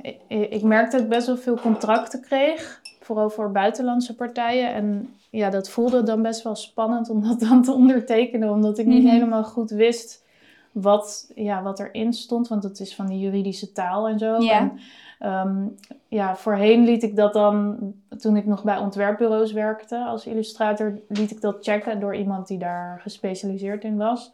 [0.03, 2.81] ik, ik merkte dat ik best wel veel contracten kreeg.
[3.09, 4.75] Vooral voor buitenlandse partijen.
[4.75, 8.51] En ja, dat voelde dan best wel spannend om dat dan te ondertekenen.
[8.51, 9.13] Omdat ik niet Mhm.
[9.13, 10.25] helemaal goed wist
[10.73, 12.49] wat, ja, wat erin stond.
[12.49, 14.41] Want het is van die juridische taal en zo.
[14.43, 14.59] Ja.
[14.59, 14.79] En,
[15.19, 15.67] ehm,
[16.09, 17.79] ja, voorheen liet ik dat dan,
[18.19, 22.59] toen ik nog bij ontwerpbureaus werkte als illustrator, liet ik dat checken door iemand die
[22.59, 24.33] daar gespecialiseerd in was.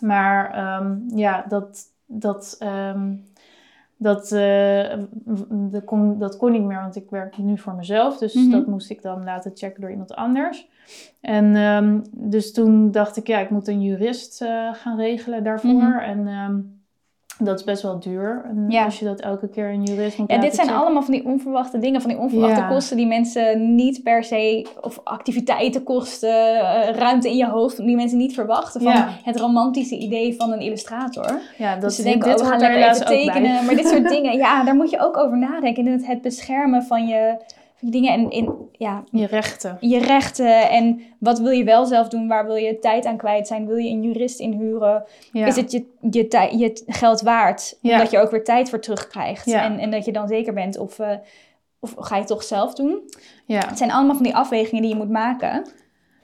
[0.00, 3.12] Maar ehm, ja, dat, dat, ehm,
[3.96, 4.98] dat, eh,
[5.50, 8.18] dat, kon, dat kon niet meer, want ik werk nu voor mezelf.
[8.18, 8.50] Dus Mhm.
[8.50, 10.68] dat moest ik dan laten checken door iemand anders.
[11.20, 15.72] En ehm, dus toen dacht ik, ja, ik moet een jurist eh, gaan regelen daarvoor.
[15.72, 15.98] Mhm.
[15.98, 16.60] En ehm,
[17.38, 18.44] dat is best wel duur.
[18.48, 18.84] En Ja.
[18.84, 20.82] als je dat elke keer een jurist moet Ja, dit zijn checken.
[20.82, 22.68] allemaal van die onverwachte dingen, van die onverwachte Ja.
[22.68, 28.18] kosten die mensen niet per se, of activiteitenkosten, eh, ruimte in je hoofd, die mensen
[28.18, 28.92] niet verwachten van
[29.24, 31.40] het romantische idee van een illustrator.
[31.58, 33.64] Ja, dat dus ze denken, dit oh, we gaan hoort er lekker even tekenen.
[33.64, 35.86] Maar dit soort dingen, ja, daar moet je ook over nadenken.
[35.86, 37.36] En het, het beschermen van je
[37.80, 39.76] dingen en in, ja, Je rechten.
[39.80, 40.70] je rechten.
[40.70, 42.28] En wat wil je wel zelf doen?
[42.28, 43.66] Waar wil je tijd aan kwijt zijn?
[43.66, 45.04] Wil je een jurist inhuren?
[45.32, 45.46] Ja.
[45.46, 47.78] Is het je, je, tij- je geld waard?
[47.80, 47.92] Ja.
[47.92, 49.44] Omdat je ook weer tijd voor terugkrijgt.
[49.46, 49.62] Ja.
[49.64, 51.16] En, en dat je dan zeker bent of, eh,
[51.80, 53.00] of ga je het toch zelf doen?
[53.46, 53.66] ja.
[53.68, 55.66] Het zijn allemaal van die afwegingen die je moet maken.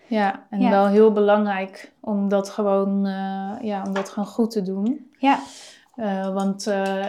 [0.07, 4.63] Ja, en wel heel belangrijk om dat gewoon, eh, ja, om dat gewoon goed te
[4.63, 5.11] doen.
[5.19, 5.39] Ja,
[5.97, 6.65] Eh, want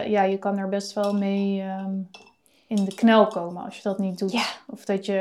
[0.06, 1.92] ja, je kan er best wel mee ehm,
[2.66, 4.32] in de knel komen als je dat niet doet.
[4.32, 4.44] Ja.
[4.66, 5.20] Of dat je,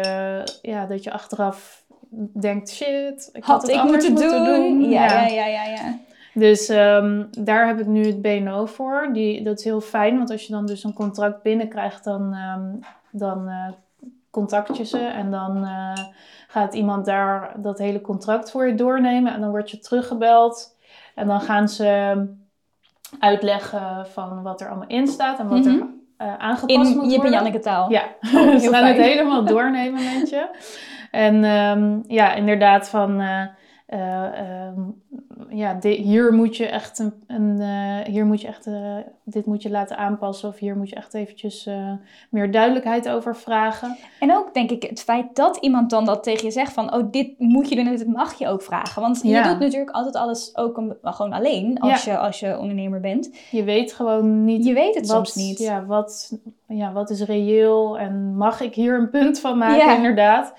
[0.61, 1.83] ja, dat je achteraf
[2.33, 4.89] denkt, shit, ik had, had het ik anders moeten doen.
[4.89, 5.25] Ja, Ja.
[5.25, 5.97] ja, ja, ja, ja.
[6.33, 9.09] Dus ehm, daar heb ik nu het BNO voor.
[9.13, 12.91] Die, dat is heel fijn, want als je dan dus een contract binnenkrijgt, dan, ehm,
[13.11, 13.67] dan eh,
[14.29, 14.97] contact je ze.
[14.99, 15.97] En dan eh,
[16.47, 19.33] gaat iemand daar dat hele contract voor je doornemen.
[19.33, 20.75] En dan word je teruggebeld.
[21.15, 22.25] En dan gaan ze
[23.19, 25.69] uitleggen van wat er allemaal in staat en wat Mhm.
[25.79, 25.87] er
[26.17, 27.31] eh, aangepast In moet Jip en.
[27.31, 27.91] Janneke taal.
[27.91, 30.47] Ja, heel ze gaan het helemaal doornemen met je.
[31.11, 33.21] En ehm, ja, inderdaad van...
[33.21, 33.45] eh,
[33.93, 34.79] eh, ehm,
[35.49, 39.61] ja, hier moet je echt een, een eh, hier moet je echt, eh, dit moet
[39.61, 41.69] je laten aanpassen of hier moet je echt eventjes
[42.29, 43.95] meer duidelijkheid over vragen.
[44.19, 46.93] En ook denk ik het feit dat iemand dan dat tegen je zegt van...
[46.93, 49.01] oh, dit moet je doen en dit mag je ook vragen.
[49.01, 52.99] Want je doet natuurlijk altijd alles ook een- gewoon alleen als, je, als je ondernemer
[52.99, 53.29] bent.
[53.51, 55.59] Je weet gewoon niet Je weet het wat, soms niet.
[55.59, 56.37] Ja, wat,
[56.67, 59.95] ja, wat is reëel en mag ik hier een punt van maken Ja.
[59.95, 60.53] inderdaad.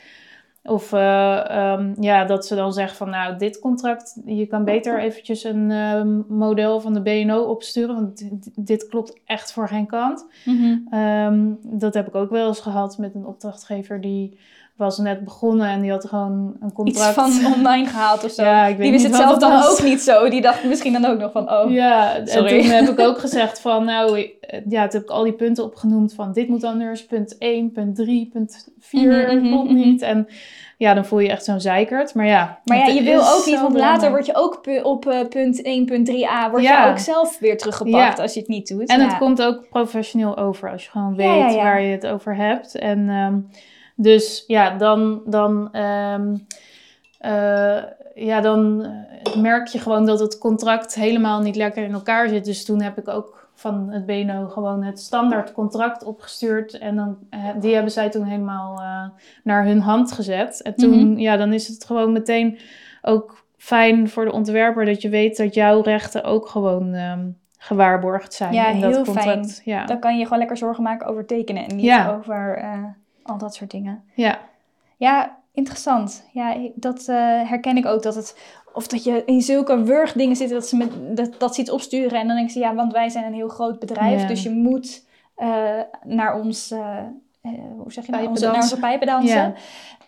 [0.66, 4.98] Of eh, ehm, ja, dat ze dan zeggen van nou, dit contract, je kan beter
[4.98, 10.26] eventjes een ehm, model van de BNO opsturen, want dit, klopt echt voor geen kant.
[10.44, 10.78] Mhm.
[10.90, 14.38] Ehm, dat heb ik ook wel eens gehad met een opdrachtgever die
[14.76, 17.14] was net begonnen en die had gewoon een Iets contract.
[17.14, 18.42] van online gehaald of zo.
[18.42, 19.70] Ja, ik weet die wist het zelf dan was.
[19.70, 20.28] ook niet zo.
[20.28, 21.70] Die dacht misschien dan ook nog van, oh.
[21.70, 24.32] Ja, en toen heb ik ook gezegd van, nou, ik-
[24.68, 27.96] ja, toen heb ik al die punten opgenoemd van dit moet anders, punt 1, punt
[27.96, 29.74] 3, punt 4, Mhm, mhm, klopt mhm.
[29.78, 30.02] niet.
[30.02, 30.26] En
[30.78, 32.14] ja, dan voel je echt zo'n zeikert.
[32.14, 35.28] Maar ja, Maar ja, je wil ook niet, want later word je ook op eh,
[35.28, 36.84] punt 1.3a, word Ja.
[36.84, 38.22] je ook zelf weer teruggepakt Ja.
[38.22, 38.88] als je het niet doet.
[38.88, 42.74] En het komt ook professioneel over als je gewoon weet waar je het over hebt.
[42.78, 43.38] En ehm,
[43.94, 46.36] dus ja, dan, dan, ehm,
[47.18, 47.82] eh,
[48.14, 48.84] ja, dan
[49.22, 52.44] eh, merk je gewoon dat het contract helemaal niet lekker in elkaar zit.
[52.44, 56.78] Dus toen heb ik ook van het BNO gewoon het standaard contract opgestuurd.
[56.78, 58.82] En dan, eh, die hebben zij toen helemaal
[59.44, 60.62] naar hun hand gezet.
[60.62, 61.18] En toen, Mhm.
[61.18, 62.58] ja, dan is het gewoon meteen
[63.02, 67.28] ook fijn voor de ontwerper dat je weet dat jouw rechten ook gewoon ehm,
[67.58, 69.60] gewaarborgd zijn Ja, in dat heel contract.
[69.64, 69.84] Ja.
[69.84, 72.14] Dan kan je gewoon lekker zorgen maken over tekenen en niet Ja.
[72.14, 72.58] over
[73.24, 74.04] al dat soort dingen.
[74.14, 74.38] ja.
[74.96, 76.28] Ja, interessant.
[76.32, 77.16] Ja, dat eh,
[77.48, 78.02] herken ik ook.
[78.02, 78.38] Dat het,
[78.72, 82.20] of dat je in zulke wurgdingen zit dat ze, met, dat, dat ze iets opsturen.
[82.20, 84.20] En dan denk ze, ja, want wij zijn een heel groot bedrijf.
[84.20, 84.26] Ja.
[84.26, 86.98] Dus je moet eh, naar ons, eh,
[87.76, 89.54] hoe zeg je nou, onze, naar onze pijpen dansen.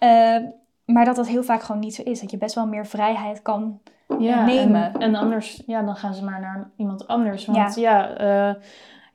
[0.01, 0.55] Ja.
[0.85, 2.21] Maar dat dat heel vaak gewoon niet zo is.
[2.21, 3.81] Dat je best wel meer vrijheid kan.
[4.19, 4.93] ja, nemen.
[4.95, 7.47] En, en anders, ja, dan gaan ze maar naar iemand anders.
[7.47, 8.57] Want ja,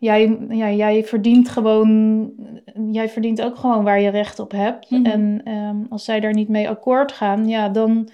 [0.02, 2.32] jij, ja, jij verdient gewoon,
[2.92, 4.90] jij verdient ook gewoon waar je recht op hebt.
[4.90, 5.06] Mhm.
[5.06, 8.10] En ehm, als zij daar niet mee akkoord gaan, ja, dan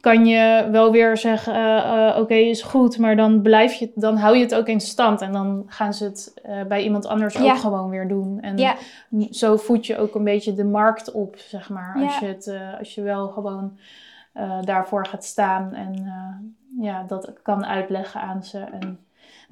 [0.00, 4.16] kan je wel weer zeggen, eh, eh, oké, is goed, maar dan blijf je, dan
[4.16, 7.34] hou je het ook in stand en dan gaan ze het eh, bij iemand anders
[7.34, 7.52] Ja.
[7.52, 8.40] ook gewoon weer doen.
[8.40, 8.76] En Ja,
[9.30, 12.00] zo voed je ook een beetje de markt op, zeg maar.
[12.04, 13.78] Als, je, het, als je wel gewoon
[14.64, 16.12] daarvoor gaat staan en
[16.80, 18.58] ja, dat kan uitleggen aan ze.
[18.58, 18.98] En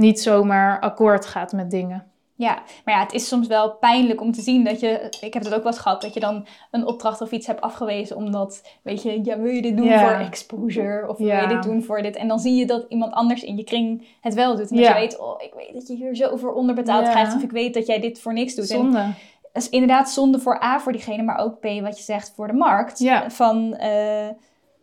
[0.01, 2.11] niet zomaar akkoord gaat met dingen.
[2.41, 5.45] Ja, maar ja, het is soms wel pijnlijk om te zien dat je, ik heb
[5.45, 8.63] het ook wel eens gehad, dat je dan een opdracht of iets hebt afgewezen omdat,
[8.83, 12.03] weet je, ja, wil je dit doen voor exposure of wil je dit doen voor
[12.03, 12.17] dit?
[12.17, 14.71] En dan zie je dat iemand anders in je kring het wel doet.
[14.71, 17.43] En dat je weet, oh, ik weet dat je hier zo voor onderbetaald krijgt of
[17.43, 18.71] ik weet dat jij dit voor niks doet.
[18.71, 19.15] En Zonde.
[19.53, 22.47] dat is inderdaad zonde voor A, voor diegene, maar ook B, wat je zegt, voor
[22.47, 22.99] de markt.
[22.99, 23.31] Ja.
[23.31, 24.29] Van, eh,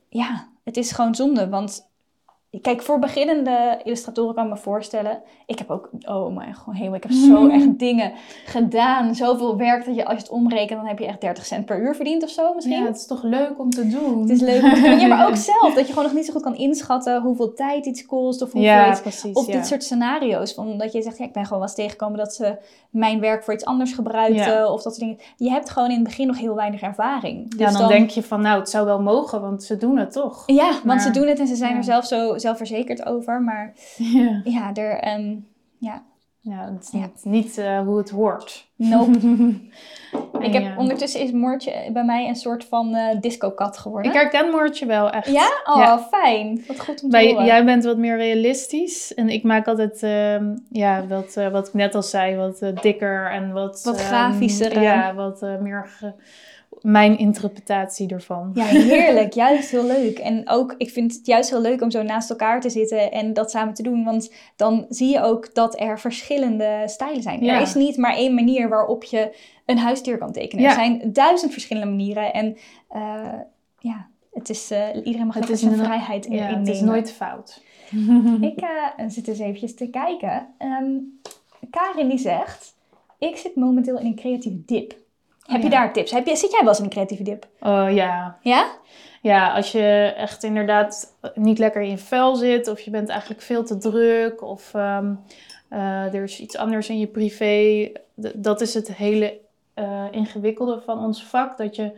[0.09, 1.89] ja, het is gewoon zonde, want...
[2.61, 5.21] Kijk, voor beginnende illustratoren kan ik me voorstellen.
[5.45, 8.11] Ik heb ook, oh mijn god, hemel, ik heb zo echt dingen
[8.45, 9.15] gedaan.
[9.15, 11.79] Zoveel werk dat je, als je het omrekent, dan heb je echt 30 cent per
[11.79, 12.79] uur verdiend of zo misschien.
[12.79, 14.21] Ja, het is toch leuk om te doen.
[14.21, 14.99] Het is leuk om te doen.
[14.99, 15.73] Ja, maar ook zelf.
[15.73, 18.41] Dat je gewoon nog niet zo goed kan inschatten hoeveel tijd iets kost.
[18.41, 19.33] Of hoeveel ja, iets precies.
[19.33, 19.53] of ja.
[19.53, 20.53] dit soort scenario's.
[20.53, 22.57] Van dat je zegt, ja, ik ben gewoon wel eens tegengekomen dat ze
[22.89, 24.53] mijn werk voor iets anders gebruikten.
[24.53, 24.71] Ja.
[24.71, 25.17] Of dat soort dingen.
[25.37, 27.49] Je hebt gewoon in het begin nog heel weinig ervaring.
[27.49, 30.11] Dus ja, dan, denk je van, nou, het zou wel mogen, want ze doen het
[30.11, 30.43] toch.
[30.45, 33.41] Ja, want ze doen het en ze zijn er zelf zo zelfverzekerd over.
[33.41, 35.35] Maar Ja, ja, er, ehm,
[35.77, 36.03] ja,
[36.41, 36.99] ja het is Ja.
[36.99, 38.67] niet, niet eh, hoe het hoort.
[38.75, 39.19] nope.
[40.39, 40.75] Ik heb, ja.
[40.77, 44.11] ondertussen is Moortje bij mij een soort van eh disco-kat geworden.
[44.11, 45.27] Ik herken Moortje wel echt.
[45.31, 45.47] Ja?
[45.65, 45.99] Oh, Ja.
[45.99, 46.63] fijn.
[46.67, 47.45] Wat goed om te Bij, horen.
[47.45, 49.13] jij bent wat meer realistisch.
[49.13, 53.31] En ik maak altijd, ehm, ja, wat, eh, wat ik net al zei, wat dikker
[53.31, 53.81] en wat...
[53.83, 56.13] Wat ehm, grafischer, Ja, wat meer ge-
[56.81, 58.51] mijn interpretatie ervan.
[58.53, 59.33] Ja, heerlijk.
[59.43, 60.17] juist heel leuk.
[60.19, 63.33] En ook, ik vind het juist heel leuk om zo naast elkaar te zitten en
[63.33, 64.03] dat samen te doen.
[64.03, 67.43] Want dan zie je ook dat er verschillende stijlen zijn.
[67.43, 67.55] Ja.
[67.55, 70.63] Er is niet maar één manier waarop je een huisdier kan tekenen.
[70.63, 70.69] Ja.
[70.69, 72.33] Er zijn duizend verschillende manieren.
[72.33, 72.57] En
[72.89, 73.33] eh,
[73.79, 76.81] ja, het is, eh, iedereen mag Het is zijn een- vrijheid erin Ja, het is
[76.81, 77.63] nooit fout.
[78.41, 80.47] Ik eh, zit eens eventjes te kijken.
[80.57, 80.91] Ehm,
[81.69, 82.75] Karin die zegt,
[83.19, 85.05] ik zit momenteel in een creatieve dip.
[85.47, 86.11] Heb je Oh daar tips?
[86.11, 87.47] Heb je, zit jij wel eens in een creatieve dip?
[87.59, 88.37] Oh ja.
[88.41, 88.67] Ja?
[89.21, 93.41] Ja, als je echt inderdaad niet lekker in je vel zit, of je bent eigenlijk
[93.41, 95.13] veel te druk, of ehm,
[95.69, 97.91] eh, er is iets anders in je privé.
[98.21, 99.37] D- dat is het hele
[99.73, 101.57] eh, ingewikkelde van ons vak.
[101.57, 101.91] Dat je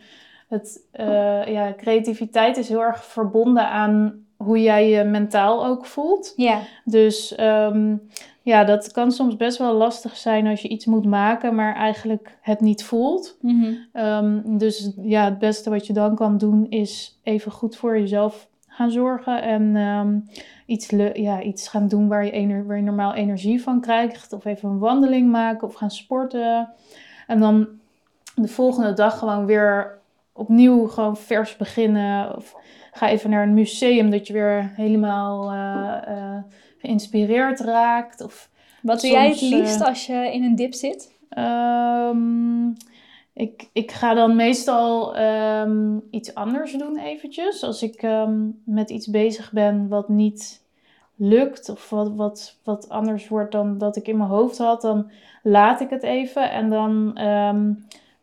[0.47, 6.33] het, eh, ja, creativiteit is heel erg verbonden aan hoe jij je mentaal ook voelt.
[6.35, 6.59] Ja.
[6.85, 7.95] Dus ehm,
[8.41, 12.37] ja, dat kan soms best wel lastig zijn als je iets moet maken, maar eigenlijk
[12.41, 13.37] het niet voelt.
[13.41, 13.73] Mhm.
[13.93, 18.47] Ehm, dus ja, het beste wat je dan kan doen is even goed voor jezelf
[18.67, 19.41] gaan zorgen.
[19.41, 20.19] En ehm,
[20.65, 24.33] iets, le- ja, iets gaan doen waar je, ener- waar je normaal energie van krijgt.
[24.33, 26.69] Of even een wandeling maken of gaan sporten.
[27.27, 27.67] En dan
[28.35, 29.97] de volgende dag gewoon weer
[30.33, 32.35] opnieuw gewoon vers beginnen.
[32.35, 32.55] Of
[32.91, 36.43] ga even naar een museum dat je weer helemaal eh, eh,
[36.79, 38.21] geïnspireerd raakt.
[38.21, 38.49] Of
[38.81, 41.11] Wat doe jij het Soms, liefst eh, als je in een dip zit?
[41.29, 42.69] Ehm,
[43.33, 47.63] ik, ik ga dan meestal ehm, iets anders doen eventjes.
[47.63, 50.61] Als ik ehm, met iets bezig ben wat niet
[51.15, 55.11] lukt of wat, wat, wat anders wordt dan dat ik in mijn hoofd had, dan
[55.43, 57.11] laat ik het even en dan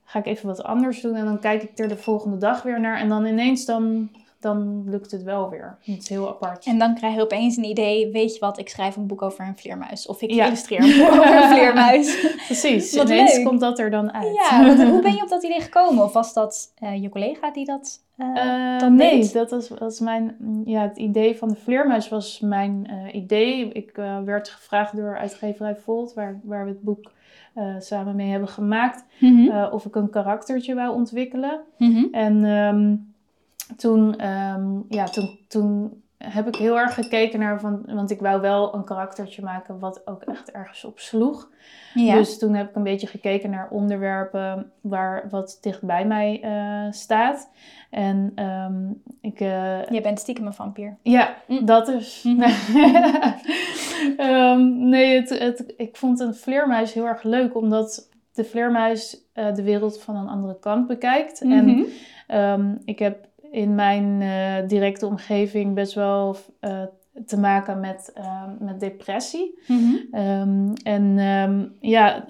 [0.05, 2.81] ga ik even wat anders doen en dan kijk ik er de volgende dag weer
[2.81, 4.11] naar en dan ineens dan
[4.47, 5.79] dan lukt het wel weer.
[5.81, 6.65] Het is heel apart.
[6.65, 9.47] En dan krijg je opeens een idee, weet je wat, ik schrijf een boek over
[9.47, 10.07] een vleermuis.
[10.07, 12.35] Of ik illustreer een boek over een vleermuis.
[12.47, 13.45] Precies, wat ineens leuk.
[13.45, 14.35] komt dat er dan uit.
[14.35, 16.05] Ja, hoe ben je op dat idee gekomen?
[16.05, 19.33] Of was dat uh, je collega die dat uh, dan Nee, deed?
[19.33, 23.73] dat was, was mijn, ja, het idee van de vleermuis was mijn uh, idee.
[23.73, 23.93] Ik
[24.25, 27.15] werd gevraagd door uitgeverij Volt, waar, waar we het boek
[27.79, 29.65] samen mee hebben gemaakt, mm -hmm.
[29.73, 31.61] of ik een karaktertje wou ontwikkelen.
[31.79, 32.09] Mm -hmm.
[32.13, 32.45] En...
[32.45, 33.15] Um,
[33.77, 38.41] toen, um, ja, toen, toen heb ik heel erg gekeken naar, van, want ik wou
[38.41, 41.51] wel een karaktertje maken wat ook echt ergens op sloeg.
[41.95, 42.15] Ja.
[42.15, 46.93] Dus toen heb ik een beetje gekeken naar onderwerpen waar wat dicht bij mij uh,
[46.93, 47.51] staat.
[47.91, 49.41] En um, ik...
[49.41, 50.97] Uh, Je bent stiekem een vampier.
[51.03, 51.65] Ja, mm.
[51.65, 52.23] dat is.
[52.23, 52.43] Mm.
[54.19, 59.55] um, nee, het, het, ik vond een vleermuis heel erg leuk, omdat de vleermuis uh,
[59.55, 61.41] de wereld van een andere kant bekijkt.
[61.41, 61.87] Mm -hmm.
[62.27, 66.83] En um, ik heb in mijn uh, directe omgeving best wel uh,
[67.27, 69.59] te maken met, uh, met depressie.
[69.67, 70.21] Mm -hmm.
[70.21, 72.25] um, en um, ja,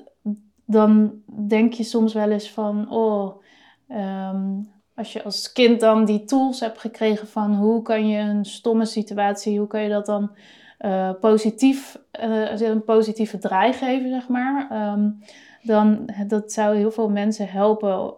[0.65, 1.13] dan
[1.49, 3.43] denk je soms wel eens van, oh,
[3.89, 8.45] um, als je als kind dan die tools hebt gekregen van hoe kan je een
[8.45, 10.31] stomme situatie, hoe kan je dat dan
[10.81, 14.69] uh, positief, een positieve draai geven, zeg maar.
[15.63, 18.15] dan dat zou heel veel mensen helpen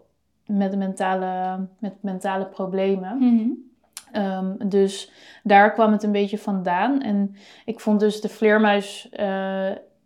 [0.49, 3.16] met mentale, met mentale problemen.
[3.18, 3.38] Mm
[4.12, 4.22] -hmm.
[4.22, 7.03] um, dus daar kwam het een beetje vandaan.
[7.03, 9.18] En ik vond dus de vleermuis uh,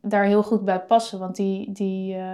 [0.00, 1.18] daar heel goed bij passen.
[1.18, 2.24] Want die, die, uh,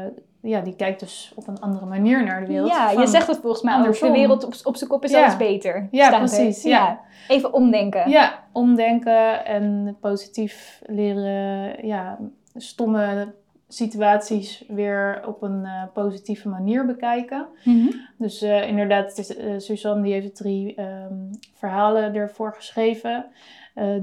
[0.41, 2.71] ja, die kijkt dus op een andere manier naar de wereld.
[2.71, 4.13] Ja, je zegt het volgens mij andersom.
[4.13, 5.23] De wereld op, op zijn kop is ja.
[5.23, 5.89] alles beter.
[5.91, 6.63] Ja, precies.
[6.63, 6.71] Ja.
[6.71, 7.01] ja.
[7.29, 8.11] Even omdenken.
[8.11, 12.19] Ja, omdenken en positief leren ja,
[12.55, 13.35] stomme
[13.69, 17.47] situaties weer op een uh, positieve manier bekijken.
[17.65, 18.01] Mm -hmm.
[18.19, 23.27] Dus uh, inderdaad, is, uh, Suzanne die heeft drie um, verhalen ervoor geschreven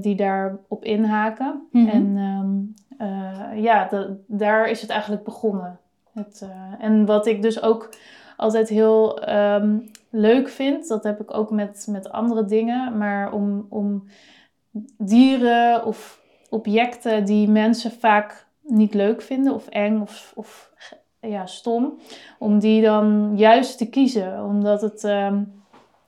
[0.00, 1.66] die daarop inhaken.
[1.70, 1.90] Mm -hmm.
[1.90, 2.74] En um,
[3.62, 5.78] ja, de, daar is het eigenlijk begonnen.
[6.12, 6.48] Het,
[6.78, 7.94] en wat ik dus ook
[8.36, 13.66] altijd heel um, leuk vind, dat heb ik ook met, met andere dingen, maar om,
[13.68, 14.04] om
[14.98, 20.70] dieren of objecten die mensen vaak niet leuk vinden of eng of, of
[21.20, 21.98] ja, stom,
[22.38, 24.44] om die dan juist te kiezen.
[24.44, 25.62] Omdat het, um,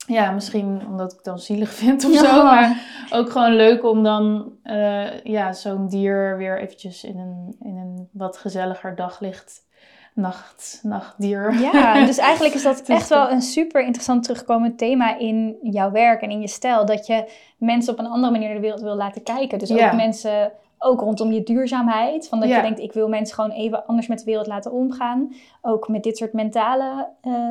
[0.07, 2.25] ja, misschien omdat ik het dan zielig vind of ja.
[2.25, 7.57] zo, maar ook gewoon leuk om dan uh, ja, zo'n dier weer eventjes in een,
[7.61, 9.67] in een wat gezelliger daglicht
[10.15, 11.55] nacht, nachtdier.
[11.73, 16.23] Ja, dus eigenlijk is dat echt wel een super interessant terugkomend thema in jouw werk
[16.23, 16.87] en in je stijl.
[16.87, 19.59] Dat je mensen op een andere manier de wereld wil laten kijken.
[19.59, 19.93] Dus ook ja.
[19.93, 22.29] mensen ook rondom je duurzaamheid.
[22.29, 22.57] Van dat ja.
[22.57, 25.35] je denkt, ik wil mensen gewoon even anders met de wereld laten omgaan.
[25.63, 27.51] Ook met dit soort mentale uh,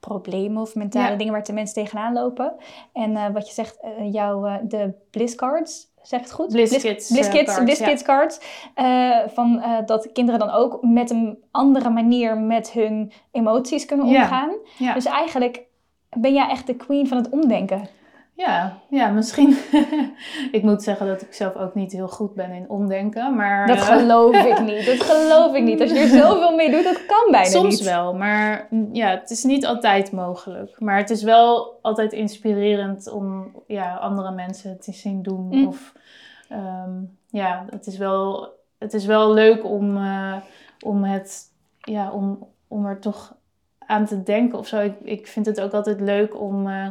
[0.00, 1.16] problemen of mentale ja.
[1.16, 2.52] dingen waar de mensen tegenaan lopen.
[2.92, 5.86] En uh, wat je zegt, uh, jouw de bliss cards.
[6.02, 6.48] Zeg het goed?
[6.48, 7.10] Bliss Kids.
[7.10, 8.40] Bliss Kids, cards, Bliss Kids cards.
[9.26, 14.50] van dat kinderen dan ook met een andere manier met hun emoties kunnen omgaan.
[14.94, 15.66] Dus eigenlijk
[16.10, 17.88] ben jij echt de queen van het omdenken.
[18.38, 19.56] Ja, ja, misschien.
[20.58, 23.66] ik moet zeggen dat ik zelf ook niet heel goed ben in omdenken, maar...
[23.66, 25.80] Dat geloof ik niet, dat geloof ik niet.
[25.80, 27.78] Als je er zoveel mee doet, dat kan bijna Soms niet.
[27.78, 30.80] Soms wel, maar ja, het is niet altijd mogelijk.
[30.80, 35.48] Maar het is wel altijd inspirerend om ja, andere mensen te zien doen.
[35.50, 35.66] Mm.
[35.66, 35.92] Of
[36.52, 40.36] um, ja, het is wel, het is wel leuk om, uh,
[40.84, 43.36] om, het, ja, om, om er toch
[43.78, 44.80] aan te denken of zo.
[44.80, 46.66] Ik, ik vind het ook altijd leuk om...
[46.66, 46.86] Uh,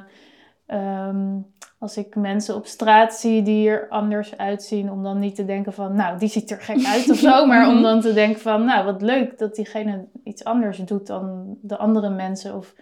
[0.68, 1.46] Um,
[1.80, 5.74] als ik mensen op straat zie die er anders uitzien, om dan niet te denken
[5.74, 8.66] van, nou, die ziet er gek uit of zo, maar om dan te denken van,
[8.66, 12.56] nou, wat leuk dat diegene iets anders doet dan de andere mensen.
[12.56, 12.74] Of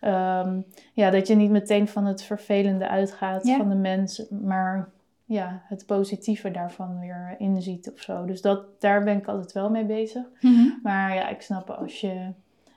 [0.00, 3.56] um, ja, dat je niet meteen van het vervelende uitgaat ja.
[3.56, 4.88] van de mens, maar
[5.24, 8.24] ja, het positieve daarvan weer inziet of zo.
[8.24, 10.24] Dus dat, daar ben ik altijd wel mee bezig.
[10.40, 10.78] Mm -hmm.
[10.82, 12.32] Maar ja, ik snap als je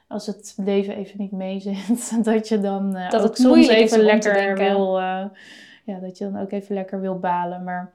[0.08, 4.00] als het leven even niet meezit, dat je dan uh, dat ook het soms even
[4.00, 5.26] lekker wil, uh,
[5.84, 7.64] ja, dat je dan ook even lekker wil balen.
[7.64, 7.94] Maar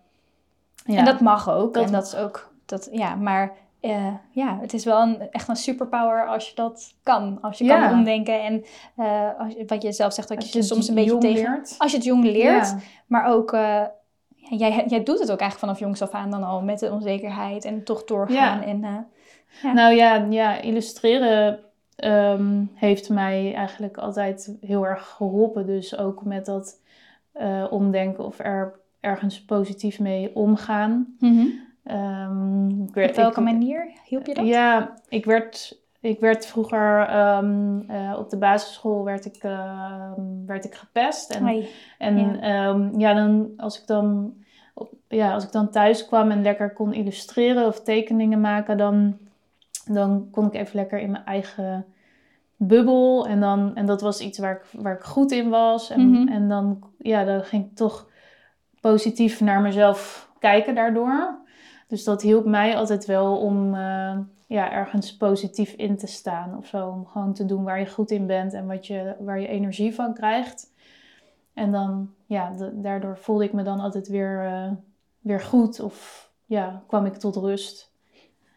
[0.84, 0.98] ja.
[0.98, 1.74] En dat mag ook.
[1.74, 5.48] Dat en dat is ook, dat, ja, maar uh, ja, het is wel een, echt
[5.48, 7.38] een superpower als je dat kan.
[7.40, 7.88] Als je ja.
[7.88, 8.64] kan omdenken en
[9.38, 11.50] als wat je zelf zegt, dat als je, je soms een beetje tegen...
[11.50, 11.74] Leert.
[11.78, 12.78] Als je het jong leert, ja.
[13.06, 13.50] maar ook...
[14.52, 17.64] Jij, jij doet het ook eigenlijk vanaf jongs af aan dan al met de onzekerheid
[17.64, 18.62] en toch doorgaan.
[18.62, 19.06] En,
[19.74, 21.69] Nou ja, ja, illustreren
[22.00, 25.66] ehm, heeft mij eigenlijk altijd heel erg geholpen.
[25.66, 26.80] Dus ook met dat
[27.32, 31.16] eh, omdenken of er ergens positief mee omgaan.
[31.84, 34.46] Ehm, ik werd- Op welke ik- manier hielp je dat?
[34.46, 40.64] Ja, ik werd, ik werd vroeger ehm, eh, op de basisschool werd ik, ehm, werd
[40.64, 41.30] ik gepest.
[41.30, 41.44] En,
[41.98, 42.36] en Ja.
[42.48, 42.90] ja.
[42.96, 44.34] ja, dan, als, ik dan,
[44.74, 49.18] op- ja, als ik dan thuis kwam en lekker kon illustreren of tekeningen maken, dan,
[49.94, 51.86] dan kon ik even lekker in mijn eigen
[52.56, 53.26] bubbel.
[53.26, 55.90] En, dan, en dat was iets waar ik, waar ik goed in was.
[55.90, 56.28] En, Mhm.
[56.28, 58.08] en dan, ja, dan ging ik toch
[58.80, 61.38] positief naar mezelf kijken daardoor.
[61.88, 66.66] Dus dat hielp mij altijd wel om eh, ja, ergens positief in te staan of
[66.66, 66.88] zo.
[66.88, 69.94] Om gewoon te doen waar je goed in bent en wat je, waar je energie
[69.94, 70.72] van krijgt.
[71.54, 74.70] En dan, ja, da- daardoor voelde ik me dan altijd weer, eh,
[75.20, 75.80] weer goed.
[75.80, 77.92] Of ja, kwam ik tot rust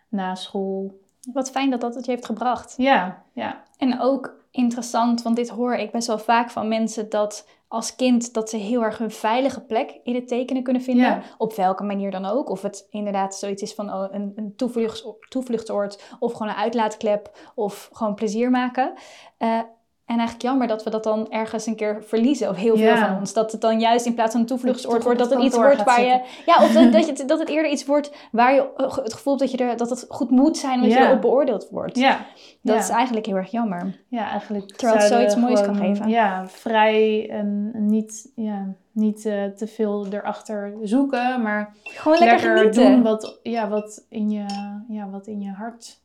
[0.10, 1.02] na school.
[1.32, 2.74] Wat fijn dat dat het je heeft gebracht.
[2.78, 3.64] Ja, ja.
[3.78, 8.34] En ook interessant, want dit hoor ik best wel vaak van mensen dat als kind
[8.34, 11.06] dat ze heel erg hun veilige plek in het tekenen kunnen vinden.
[11.06, 11.22] Ja.
[11.38, 12.50] Op welke manier dan ook.
[12.50, 17.52] Of het inderdaad zoiets is van oh, een, een toevluchts, toevluchtsoord of gewoon een uitlaatklep
[17.56, 18.94] of gewoon plezier maken.
[19.38, 19.60] Eh,
[20.06, 23.18] en eigenlijk jammer dat we dat dan ergens een keer verliezen, of heel veel van
[23.20, 23.34] ons.
[23.34, 26.02] Dat het dan juist in plaats van een toevluchtsoord wordt, dat het iets wordt waar
[26.02, 26.22] je...
[26.46, 28.70] Ja, of dat, dat, je, het- dat het eerder iets wordt waar je
[29.04, 31.68] het gevoel hebt dat, je er, dat het goed moet zijn, omdat je erop beoordeeld
[31.72, 31.98] wordt.
[31.98, 32.26] Ja,
[32.62, 32.82] Dat ja.
[32.82, 34.00] is eigenlijk heel erg jammer.
[34.08, 34.72] Ja, eigenlijk.
[34.76, 36.10] Terwijl het zoiets moois kan geven.
[36.10, 42.84] Ja, vrij en niet, ja, niet eh, te veel erachter zoeken, maar Gewoon lekker, genieten.
[42.92, 44.46] doen wat, ja, wat, in je,
[44.88, 46.02] ja, wat in je hart.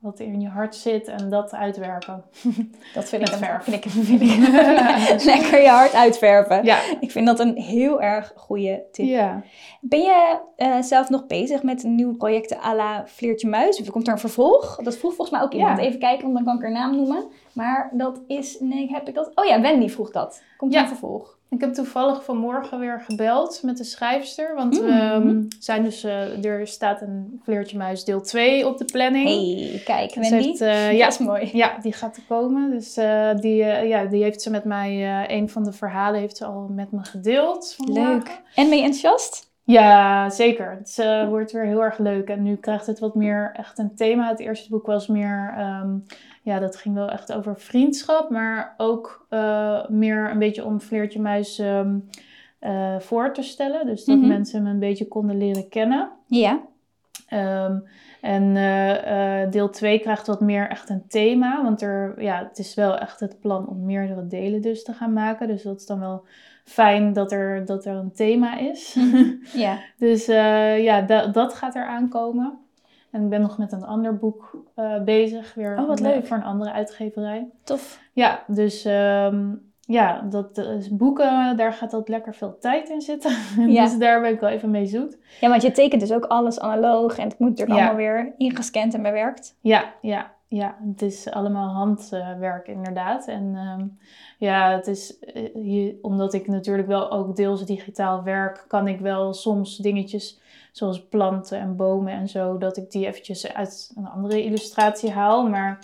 [0.00, 2.24] Wat in je hart zit en dat uitwerken.
[2.94, 3.64] Dat vind ik, een, verf.
[3.64, 4.38] vind ik, vind ik
[5.32, 6.64] lekker je hart uitverven.
[6.64, 6.78] Ja.
[7.00, 9.06] Ik vind dat een heel erg goede tip.
[9.06, 9.42] Ja.
[9.80, 13.80] Ben je eh, zelf nog bezig met nieuwe projecten à la Vleertje Muis?
[13.80, 14.76] Of komt er een vervolg?
[14.76, 15.78] Dat vroeg volgens mij ook iemand.
[15.78, 15.84] Ja.
[15.84, 17.28] Even kijken, want dan kan ik haar naam noemen.
[17.52, 18.56] Maar dat is...
[18.60, 19.30] Nee, heb ik dat?
[19.34, 20.42] Oh ja, Wendy vroeg dat.
[20.56, 21.38] Komt er een vervolg?
[21.50, 24.54] Ik heb toevallig vanmorgen weer gebeld met de schrijfster.
[24.54, 24.86] Want Mm.
[24.86, 29.28] we ehm, zijn dus, eh, er staat een Vleertje Muis deel 2 op de planning.
[29.28, 30.36] hey, kijk, Ze Wendy.
[30.46, 31.50] heeft, eh, ja, Dat is mooi.
[31.52, 32.70] Ja, die gaat er komen.
[32.70, 36.44] Dus eh, die, ja, die heeft ze met mij, een van de verhalen heeft ze
[36.44, 37.74] al met me gedeeld.
[37.76, 38.12] vanmorgen.
[38.12, 38.40] Leuk.
[38.54, 39.48] En ben je enthousiast?
[39.64, 40.70] Ja, zeker.
[40.84, 42.28] Het wordt weer heel erg leuk.
[42.28, 44.28] En nu krijgt het wat meer echt een thema.
[44.28, 45.88] Het eerste boek was meer, ehm,
[46.42, 48.30] ja, dat ging wel echt over vriendschap.
[48.30, 51.98] Maar ook eh, meer een beetje om Vleertje Muis ehm,
[52.58, 53.86] eh, voor te stellen.
[53.86, 54.28] Dus dat Mhm.
[54.28, 56.10] mensen hem een beetje konden leren kennen.
[56.26, 56.60] Ja.
[57.28, 57.78] Ehm,
[58.20, 61.62] en eh, deel 2 krijgt wat meer echt een thema.
[61.62, 65.12] Want er, ja, het is wel echt het plan om meerdere delen dus te gaan
[65.12, 65.48] maken.
[65.48, 66.24] Dus dat is dan wel
[66.64, 68.96] fijn dat er, dat er een thema is.
[69.64, 69.78] Ja.
[69.98, 72.58] dus ja, da- dat gaat er aankomen.
[73.10, 75.54] En ik ben nog met een ander boek eh, bezig.
[75.54, 76.26] Weer Oh, wat met- leuk.
[76.26, 77.48] voor een andere uitgeverij.
[77.64, 78.00] Tof.
[78.12, 79.48] Ja, dus ehm,
[79.80, 83.32] ja, dat is boeken, daar gaat dat lekker veel tijd in zitten.
[83.72, 83.84] Ja.
[83.84, 85.18] dus daar ben ik wel even mee zoet.
[85.40, 87.18] Ja, want je tekent dus ook alles analoog.
[87.18, 87.86] En het moet natuurlijk Ja.
[87.86, 89.56] allemaal weer ingescand en bewerkt.
[89.60, 90.76] Ja, ja, ja.
[90.90, 93.26] Het is allemaal handwerk inderdaad.
[93.28, 93.86] En ehm,
[94.38, 99.00] ja, het is, eh, je, omdat ik natuurlijk wel ook deels digitaal werk, kan ik
[99.00, 100.39] wel soms dingetjes
[100.72, 105.48] zoals planten en bomen en zo, dat ik die eventjes uit een andere illustratie haal.
[105.48, 105.78] Maar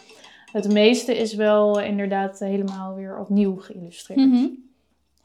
[0.53, 4.21] het meeste is wel inderdaad helemaal weer opnieuw geïllustreerd.
[4.21, 4.47] Mhm.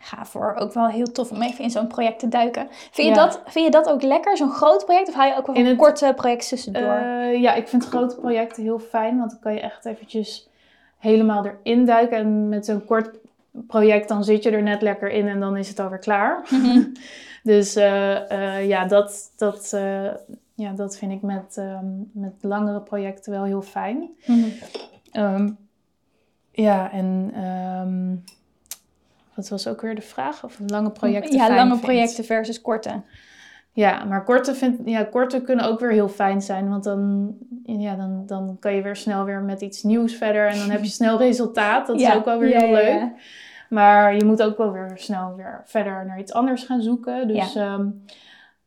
[0.04, 2.68] Ga voor ook wel heel tof om even in zo'n project te duiken.
[2.70, 3.26] Vind je, Ja.
[3.26, 5.08] dat, vind je dat ook lekker, zo'n groot project?
[5.08, 6.94] Of haal je ook wel In een korte project tussendoor?
[6.94, 10.50] Eh, ja, ik vind grote projecten heel fijn, want dan kan je echt eventjes
[10.98, 12.18] helemaal erin duiken.
[12.18, 13.10] En met zo'n kort
[13.68, 16.48] project, dan zit je er net lekker in en dan is het alweer klaar.
[16.50, 16.84] Mhm.
[17.44, 20.12] Dus eh, eh, ja, dat, dat, eh,
[20.56, 24.10] ja, dat vind ik met, ehm, met langere projecten wel heel fijn.
[24.26, 24.48] Mhm.
[25.12, 25.50] Ehm,
[26.52, 28.16] ja, en ehm,
[29.34, 30.44] wat was ook weer de vraag?
[30.44, 31.82] Of lange projecten Ja, lange vindt.
[31.82, 33.02] projecten versus korte.
[33.74, 36.70] Ja, maar korte, vind, ja, korte kunnen ook weer heel fijn zijn.
[36.70, 37.34] Want dan,
[37.66, 40.48] ja, dan, dan kan je weer snel weer met iets nieuws verder.
[40.48, 41.88] En dan heb je snel resultaat.
[41.88, 43.12] Dat is ook wel weer ja, heel ja, leuk.
[43.72, 47.28] Maar je moet ook wel weer snel weer verder naar iets anders gaan zoeken.
[47.28, 47.80] Dus ja,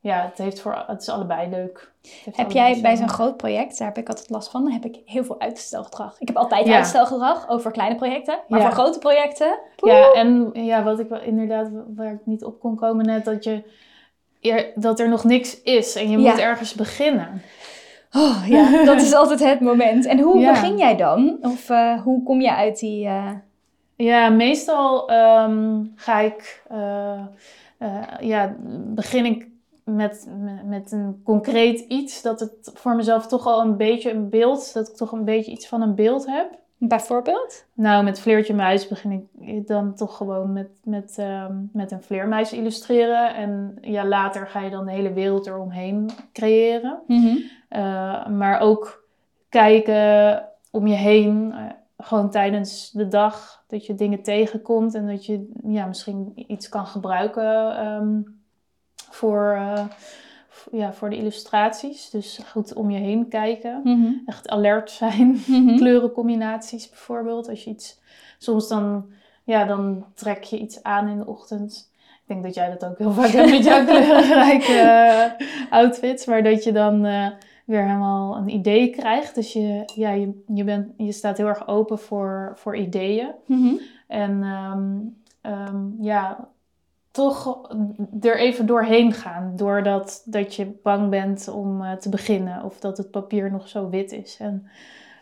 [0.00, 1.92] ja het, heeft voor, het is allebei leuk.
[2.32, 5.24] Heb jij bij zo'n groot project, daar heb ik altijd last van, heb ik heel
[5.24, 6.16] veel uitstelgedrag.
[6.18, 6.76] Ik heb altijd Ja.
[6.76, 8.38] uitstelgedrag over kleine projecten.
[8.48, 8.64] Maar Ja.
[8.66, 9.92] voor grote projecten, poeh.
[9.92, 13.44] Ja, en ja, wat ik wel inderdaad, waar ik niet op kon komen net, dat,
[13.44, 13.62] je,
[14.74, 17.42] dat er nog niks is en je moet ergens beginnen.
[18.16, 20.07] Oh, ja, dat is altijd het moment.
[20.07, 21.38] En hoe begin jij dan?
[21.40, 23.07] Of eh, hoe kom je uit die...
[23.07, 23.30] eh,
[23.97, 27.20] Ja, meestal ehm, ga ik, eh,
[27.78, 29.49] eh, ja, begin ik
[29.84, 30.28] met,
[30.64, 34.88] met, een concreet iets, dat het voor mezelf toch al een beetje een beeld, dat
[34.88, 36.62] ik toch een beetje iets van een beeld heb.
[36.78, 37.64] Bijvoorbeeld?
[37.74, 42.53] Nou, met Vleertje Muis begin ik dan toch gewoon met, met, ehm, met een vleermuis
[42.53, 43.34] illustreren.
[43.34, 46.99] En ja, later ga je dan de hele wereld eromheen creëren.
[47.07, 47.36] Mhm.
[47.70, 49.09] Uh, maar ook
[49.49, 51.55] kijken om je heen,
[51.99, 56.86] gewoon tijdens de dag, dat je dingen tegenkomt en dat je ja, misschien iets kan
[56.86, 58.42] gebruiken um,
[59.11, 59.84] voor, uh,
[60.72, 62.11] ja, voor de illustraties.
[62.11, 63.80] Dus goed om je heen kijken.
[63.84, 64.22] Mm -hmm.
[64.26, 65.28] Echt alert zijn.
[65.47, 65.76] Mm -hmm.
[65.76, 67.49] Kleurencombinaties bijvoorbeeld.
[67.49, 68.01] Als je iets,
[68.38, 69.07] soms dan,
[69.45, 71.92] ja, dan trek je iets aan in de ochtend.
[71.99, 74.72] Ik denk dat jij dat ook heel vaak hebt met jouw kleurrijke
[75.40, 76.26] uh, outfits.
[76.26, 77.28] Maar dat je dan uh,
[77.64, 79.34] weer helemaal een idee krijgt.
[79.34, 83.30] Dus je, ja, je, je, bent, je staat heel erg open voor, voor ideeën.
[83.46, 83.80] Mm -hmm.
[84.06, 86.48] En um, um, ja,
[87.10, 87.68] toch
[88.20, 89.52] er even doorheen gaan.
[89.56, 92.64] Doordat dat je bang bent om uh, te beginnen.
[92.64, 94.36] Of dat het papier nog zo wit is.
[94.40, 94.66] En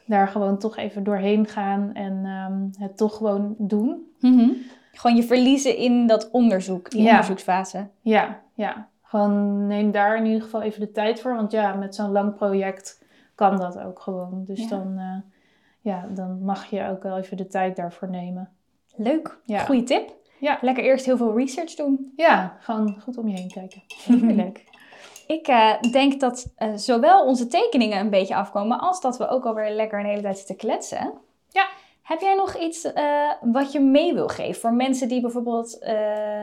[0.07, 1.95] daar gewoon toch even doorheen gaan.
[1.95, 4.12] En um, het toch gewoon doen.
[4.20, 4.57] Mm -hmm.
[4.93, 6.90] Gewoon je verliezen in dat onderzoek.
[6.90, 7.11] Die Ja.
[7.11, 7.86] onderzoeksfase.
[8.01, 8.88] Ja, ja.
[9.13, 11.35] Gewoon neem daar in ieder geval even de tijd voor.
[11.35, 13.05] Want ja, met zo'n lang project
[13.35, 14.45] kan dat ook gewoon.
[14.45, 14.69] Dus Ja.
[14.69, 15.17] dan, uh,
[15.81, 18.51] ja, dan mag je ook wel even de tijd daarvoor nemen.
[18.97, 19.39] Leuk.
[19.45, 19.59] Ja.
[19.59, 20.15] Goeie tip.
[20.39, 20.59] Ja.
[20.61, 22.13] Lekker eerst heel veel research doen.
[22.17, 23.83] Ja, gewoon goed om je heen kijken.
[24.27, 24.65] Heerlijk.
[25.27, 29.45] Ik uh, denk dat uh, zowel onze tekeningen een beetje afkomen, als dat we ook
[29.45, 31.13] alweer lekker een hele tijd zitten kletsen.
[31.49, 31.67] Ja.
[32.03, 35.78] Heb jij nog iets uh, wat je mee wil geven voor mensen die bijvoorbeeld,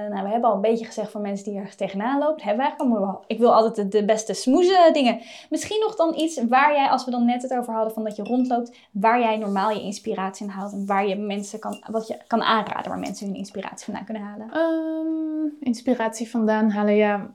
[0.09, 2.69] nou we hebben al een beetje gezegd voor mensen die ergens tegenaan lopen, hebben we
[2.69, 5.19] eigenlijk al, ik wil altijd de, de beste smoeze dingen.
[5.49, 8.15] Misschien nog dan iets waar jij, als we dan net het over hadden van dat
[8.15, 12.07] je rondloopt, waar jij normaal je inspiratie in haalt en waar je mensen kan, wat
[12.07, 14.57] je kan aanraden waar mensen hun inspiratie vandaan kunnen halen.
[14.57, 17.31] Um, inspiratie vandaan halen, ja,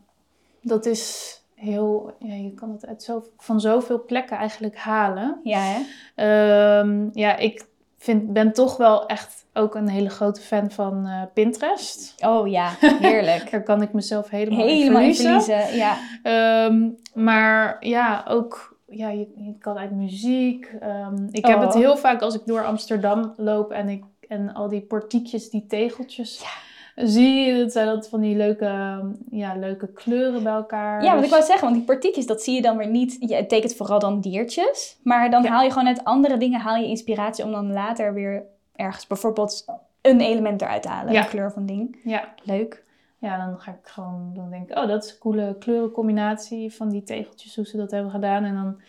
[0.61, 5.41] dat is heel, ja, je kan het uit zo, van zoveel plekken eigenlijk halen.
[5.43, 6.79] Ja, hè?
[6.81, 7.73] Um, ja, ik
[8.05, 12.15] vind, ben toch wel echt ook een hele grote fan van uh, Pinterest.
[12.27, 13.51] Oh ja, heerlijk.
[13.51, 15.61] Daar kan ik mezelf helemaal, helemaal in verliezen.
[15.61, 15.77] verliezen
[16.23, 16.67] ja.
[16.67, 20.73] Um, maar ja, ook ja, je, je kan uit muziek.
[20.83, 21.51] Um, ik oh.
[21.51, 25.51] heb het heel vaak als ik door Amsterdam loop en, ik, en al die portiekjes,
[25.51, 26.41] die tegeltjes.
[26.41, 31.03] Ja zie je, dat zijn dat van die leuke, ja, leuke kleuren bij elkaar.
[31.03, 33.17] Ja, want ik wou zeggen, want die portiekjes, dat zie je dan weer niet.
[33.21, 34.99] Ja, het tekent vooral dan diertjes.
[35.03, 35.51] Maar dan ja.
[35.51, 38.43] haal je gewoon uit andere dingen haal je inspiratie om dan later weer
[38.77, 39.65] ergens bijvoorbeeld
[40.01, 41.13] een element eruit te halen.
[41.13, 41.23] Ja.
[41.23, 41.99] Een kleur van ding.
[42.05, 42.29] Ja.
[42.43, 42.83] Leuk.
[43.19, 46.89] Ja, dan ga ik gewoon, dan denk ik, oh, dat is een coole kleurencombinatie van
[46.89, 48.45] die tegeltjes, hoe ze dat hebben gedaan.
[48.45, 48.81] En dan,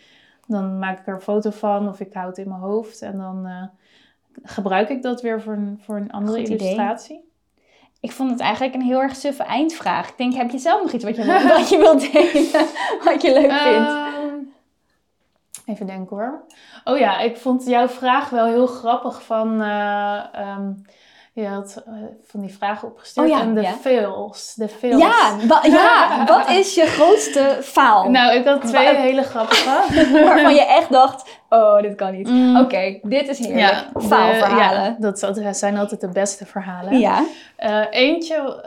[0.46, 3.02] dan maak ik er een foto van of ik hou het in mijn hoofd.
[3.02, 3.62] En dan uh,
[4.42, 7.16] gebruik ik dat weer voor een, voor een andere Goed illustratie.
[7.16, 7.30] Idee.
[8.06, 10.08] Ik vond het eigenlijk een heel erg suffe eindvraag.
[10.08, 11.24] Ik denk, heb je zelf nog iets wat je,
[11.56, 12.66] wat je wilt delen?
[13.04, 13.90] Wat je leuk vindt?
[13.90, 14.54] Um,
[15.66, 16.44] even denken hoor.
[16.84, 19.62] Oh ja, ik vond jouw vraag wel heel grappig van...
[19.62, 20.22] Uh,
[20.56, 20.84] um,
[21.32, 21.94] je had uh,
[22.24, 23.30] van die vragen opgestuurd.
[23.30, 23.72] Oh ja, en de ja.
[23.72, 24.54] fails.
[24.54, 25.00] De fails.
[25.00, 28.10] Ja, wa ja, wat is je grootste faal?
[28.10, 29.82] Nou, ik had twee Wa hele grappige.
[30.24, 32.28] Waarvan je echt dacht, oh, dit kan niet.
[32.28, 32.56] Mm.
[32.56, 33.60] Oké, okay, dit is heerlijk.
[33.60, 34.96] Ja, Faalverhalen.
[35.00, 36.98] Ja, dat zijn altijd de beste verhalen.
[36.98, 37.24] Ja.
[37.58, 38.62] Uh, eentje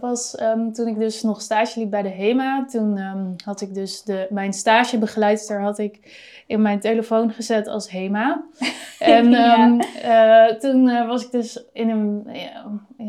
[0.00, 2.64] was um, toen ik dus nog stage liep bij de HEMA.
[2.70, 7.90] Toen um, had ik dus de, mijn stagebegeleidster had ik in mijn telefoon gezet als
[7.90, 8.42] HEMA.
[8.98, 9.64] En ja.
[9.64, 12.26] um, uh, toen uh, was ik dus in een,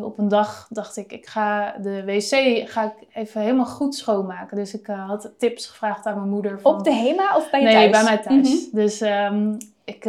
[0.01, 4.57] op een dag dacht ik, ik ga de wc ga ik even helemaal goed schoonmaken.
[4.57, 6.59] Dus ik uh, had tips gevraagd aan mijn moeder.
[6.59, 7.91] Van, op de HEMA of bij je nee, thuis?
[7.91, 8.49] bij mij thuis.
[8.49, 8.69] Mm -hmm.
[8.71, 10.03] Dus um, ik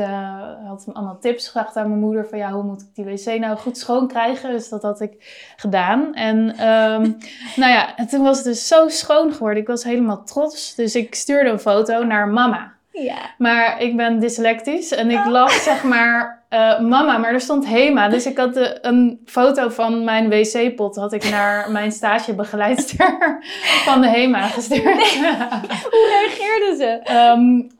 [0.67, 3.57] had allemaal tips gevraagd aan mijn moeder van ja, hoe moet ik die wc nou
[3.57, 4.51] goed schoon krijgen?
[4.51, 5.13] Dus dat had ik
[5.57, 6.15] gedaan.
[6.15, 7.19] En um,
[7.63, 9.63] nou ja, en toen was het dus zo schoon geworden.
[9.63, 10.75] Ik was helemaal trots.
[10.75, 12.73] Dus ik stuurde een foto naar mama.
[12.91, 13.35] Ja.
[13.39, 18.09] Maar ik ben dyslectisch en ik las zeg maar uh, mama, maar er stond Hema.
[18.09, 23.39] Dus ik had de, een foto van mijn wc-pot had ik naar mijn stagebegeleidster
[23.87, 24.85] van de Hema gestuurd.
[24.85, 25.37] Nee.
[25.95, 27.13] Hoe reageerde ze?
[27.15, 27.71] Um,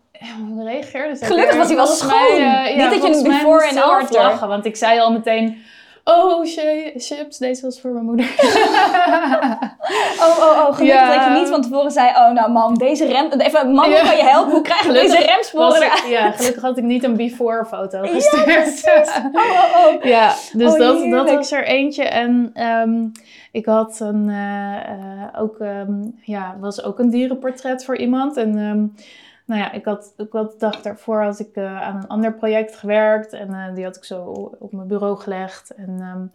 [0.49, 1.25] hoe reageerde ze?
[1.25, 2.39] Gelukkig was hij wel schoon.
[2.39, 4.23] Mij, uh, ja, Niet dat je een before en after.
[4.23, 5.65] lachen, want ik zei al meteen...
[6.05, 6.45] Oh,
[6.97, 8.27] chips, deze was voor mijn moeder.
[10.25, 11.15] oh, oh, oh, gelukkig ja.
[11.15, 12.09] dat je niet van tevoren zei...
[12.09, 13.33] Oh, nou mam, deze rem...
[13.33, 14.03] Even, mam, ja.
[14.03, 14.53] kan je helpen?
[14.53, 18.81] Hoe krijg ik deze remsporen Ja, gelukkig had ik niet een before foto gestuurd.
[18.81, 19.03] Ja,
[19.33, 20.03] oh, oh, oh.
[20.03, 22.05] ja dus oh, dat, dat is er eentje.
[22.05, 23.13] En um,
[23.53, 24.29] ik had een...
[24.29, 28.37] Uh, uh, ook, um, ja, was ook een dierenportret voor iemand.
[28.37, 28.59] En...
[28.59, 28.95] Um,
[29.47, 32.35] nou ja, ik had, ik had de dag daarvoor had ik uh, aan een ander
[32.35, 33.33] project gewerkt.
[33.33, 34.23] En uh, die had ik zo
[34.59, 35.75] op mijn bureau gelegd.
[35.75, 36.31] En, um,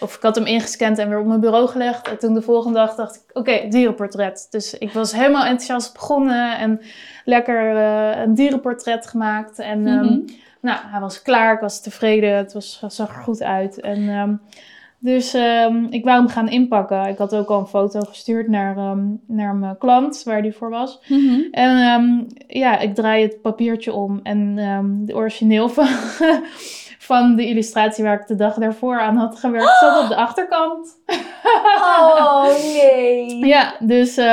[0.00, 2.08] of ik had hem ingescand en weer op mijn bureau gelegd.
[2.08, 4.46] En toen de volgende dag dacht ik, oké, okay, dierenportret.
[4.50, 6.58] Dus ik was helemaal enthousiast begonnen.
[6.58, 6.80] En
[7.24, 9.58] lekker uh, een dierenportret gemaakt.
[9.58, 10.24] En um, mm -hmm.
[10.60, 13.80] Nou, hij was klaar, ik was tevreden, het was, zag er goed uit.
[13.80, 14.34] En, ehm,
[14.98, 17.06] dus ehm, ik wou hem gaan inpakken.
[17.06, 20.70] Ik had ook al een foto gestuurd naar, ehm, naar mijn klant, waar die voor
[20.70, 21.00] was.
[21.50, 24.54] En ja, ik draai het papiertje om en
[25.04, 25.86] de origineel van,
[27.08, 30.98] van de illustratie waar ik de dag daarvoor aan had gewerkt, zat op de achterkant.
[31.88, 33.46] Oh nee.
[33.46, 34.18] Ja, dus.
[34.18, 34.24] Uh,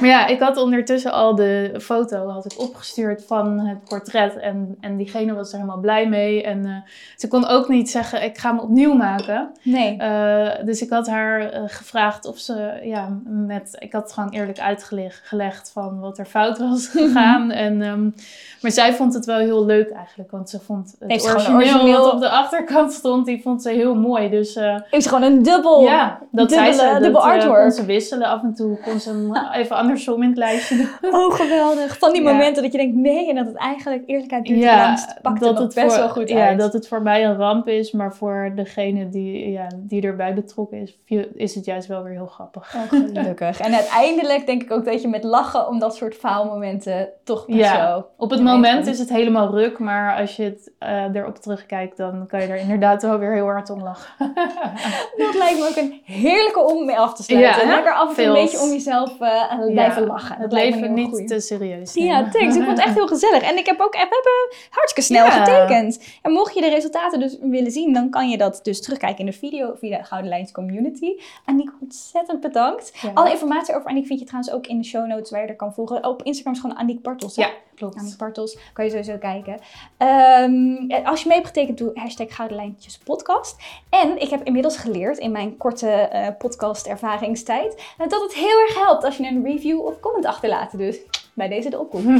[0.00, 4.36] maar ja, ik had ondertussen al de foto had ik opgestuurd van het portret.
[4.36, 6.42] En, en diegene was er helemaal blij mee.
[6.42, 6.76] En uh,
[7.16, 9.50] ze kon ook niet zeggen: ik ga hem opnieuw maken.
[9.62, 9.96] Nee.
[10.00, 12.80] Uh, dus ik had haar gevraagd of ze.
[12.82, 13.76] Ja, met.
[13.78, 17.50] Ik had het gewoon eerlijk uitgelegd van wat er fout was gegaan.
[17.50, 18.14] en, um,
[18.60, 20.30] maar zij vond het wel heel leuk eigenlijk.
[20.30, 24.30] Want ze vond het origineel, wat op de achterkant stond, die vond ze heel mooi.
[24.30, 24.58] Dus.
[24.90, 25.82] is gewoon een dubbel.
[25.82, 27.00] Ja, dat dubbele, zei ze.
[27.00, 27.62] Dubbel dat, artwork.
[27.62, 28.78] kon ze wisselen af en toe.
[28.84, 31.14] Kon ze hem even andersom in het lijstje doen.
[31.14, 31.98] Oh, geweldig.
[31.98, 33.28] Van die momenten dat je denkt nee.
[33.28, 35.18] En dat het eigenlijk eerlijkheid duurt ja, langst.
[35.22, 36.58] Pakt dat het best wel goed ja, uit.
[36.58, 37.92] dat het voor mij een ramp is.
[37.92, 40.98] Maar voor degene die, ja, die erbij betrokken is,
[41.34, 42.74] is het juist wel weer heel grappig.
[42.74, 43.60] Oh, gelukkig.
[43.60, 47.92] en uiteindelijk denk ik ook dat je met lachen om dat soort faalmomenten toch ja,
[47.92, 48.06] zo...
[48.16, 49.78] Op het moment is het helemaal ruk.
[49.78, 53.44] Maar als je het uh, erop terugkijkt, dan kan je er inderdaad wel weer heel
[53.44, 54.32] hard om lachen.
[55.16, 57.66] dat lijkt me ook een heerlijke om mee af te sluiten.
[57.66, 60.36] Ja, Lekker af en toe een beetje om jezelf uh, blijven lachen.
[60.38, 62.56] Het leven niet te serieus Ja, thanks.
[62.56, 63.42] Ik vond het echt heel gezellig.
[63.42, 66.04] En ik heb ook we hebben hartstikke snel getekend.
[66.22, 69.26] En mocht je de resultaten dus willen zien, dan kan je dat dus terugkijken in
[69.26, 71.12] de video via de Gouden Lijns Community.
[71.44, 72.92] Aniek, ontzettend bedankt.
[73.14, 75.56] Alle informatie over Aniek vind je trouwens ook in de show notes waar je er
[75.56, 76.04] kan volgen.
[76.04, 77.34] Op Instagram is gewoon Aniek Bartels.
[77.34, 77.96] Ja, klopt.
[77.96, 78.58] Aniek Bartels.
[78.72, 79.60] Kan je sowieso kijken.
[79.98, 83.56] Um, als je mee hebt getekend, doe hashtag Gouden Lijntjes podcast.
[83.88, 88.74] En ik heb inmiddels geleerd in mijn korte uh, podcast ervaringstijd dat het heel erg
[88.74, 90.78] helpt als je een review of comment achterlaat.
[90.78, 90.98] Dus
[91.34, 92.04] bij deze de oproep.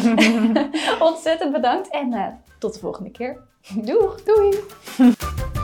[1.09, 2.27] Ontzettend bedankt en uh,
[2.59, 3.41] tot de volgende keer.
[3.75, 4.59] Doeg, doei!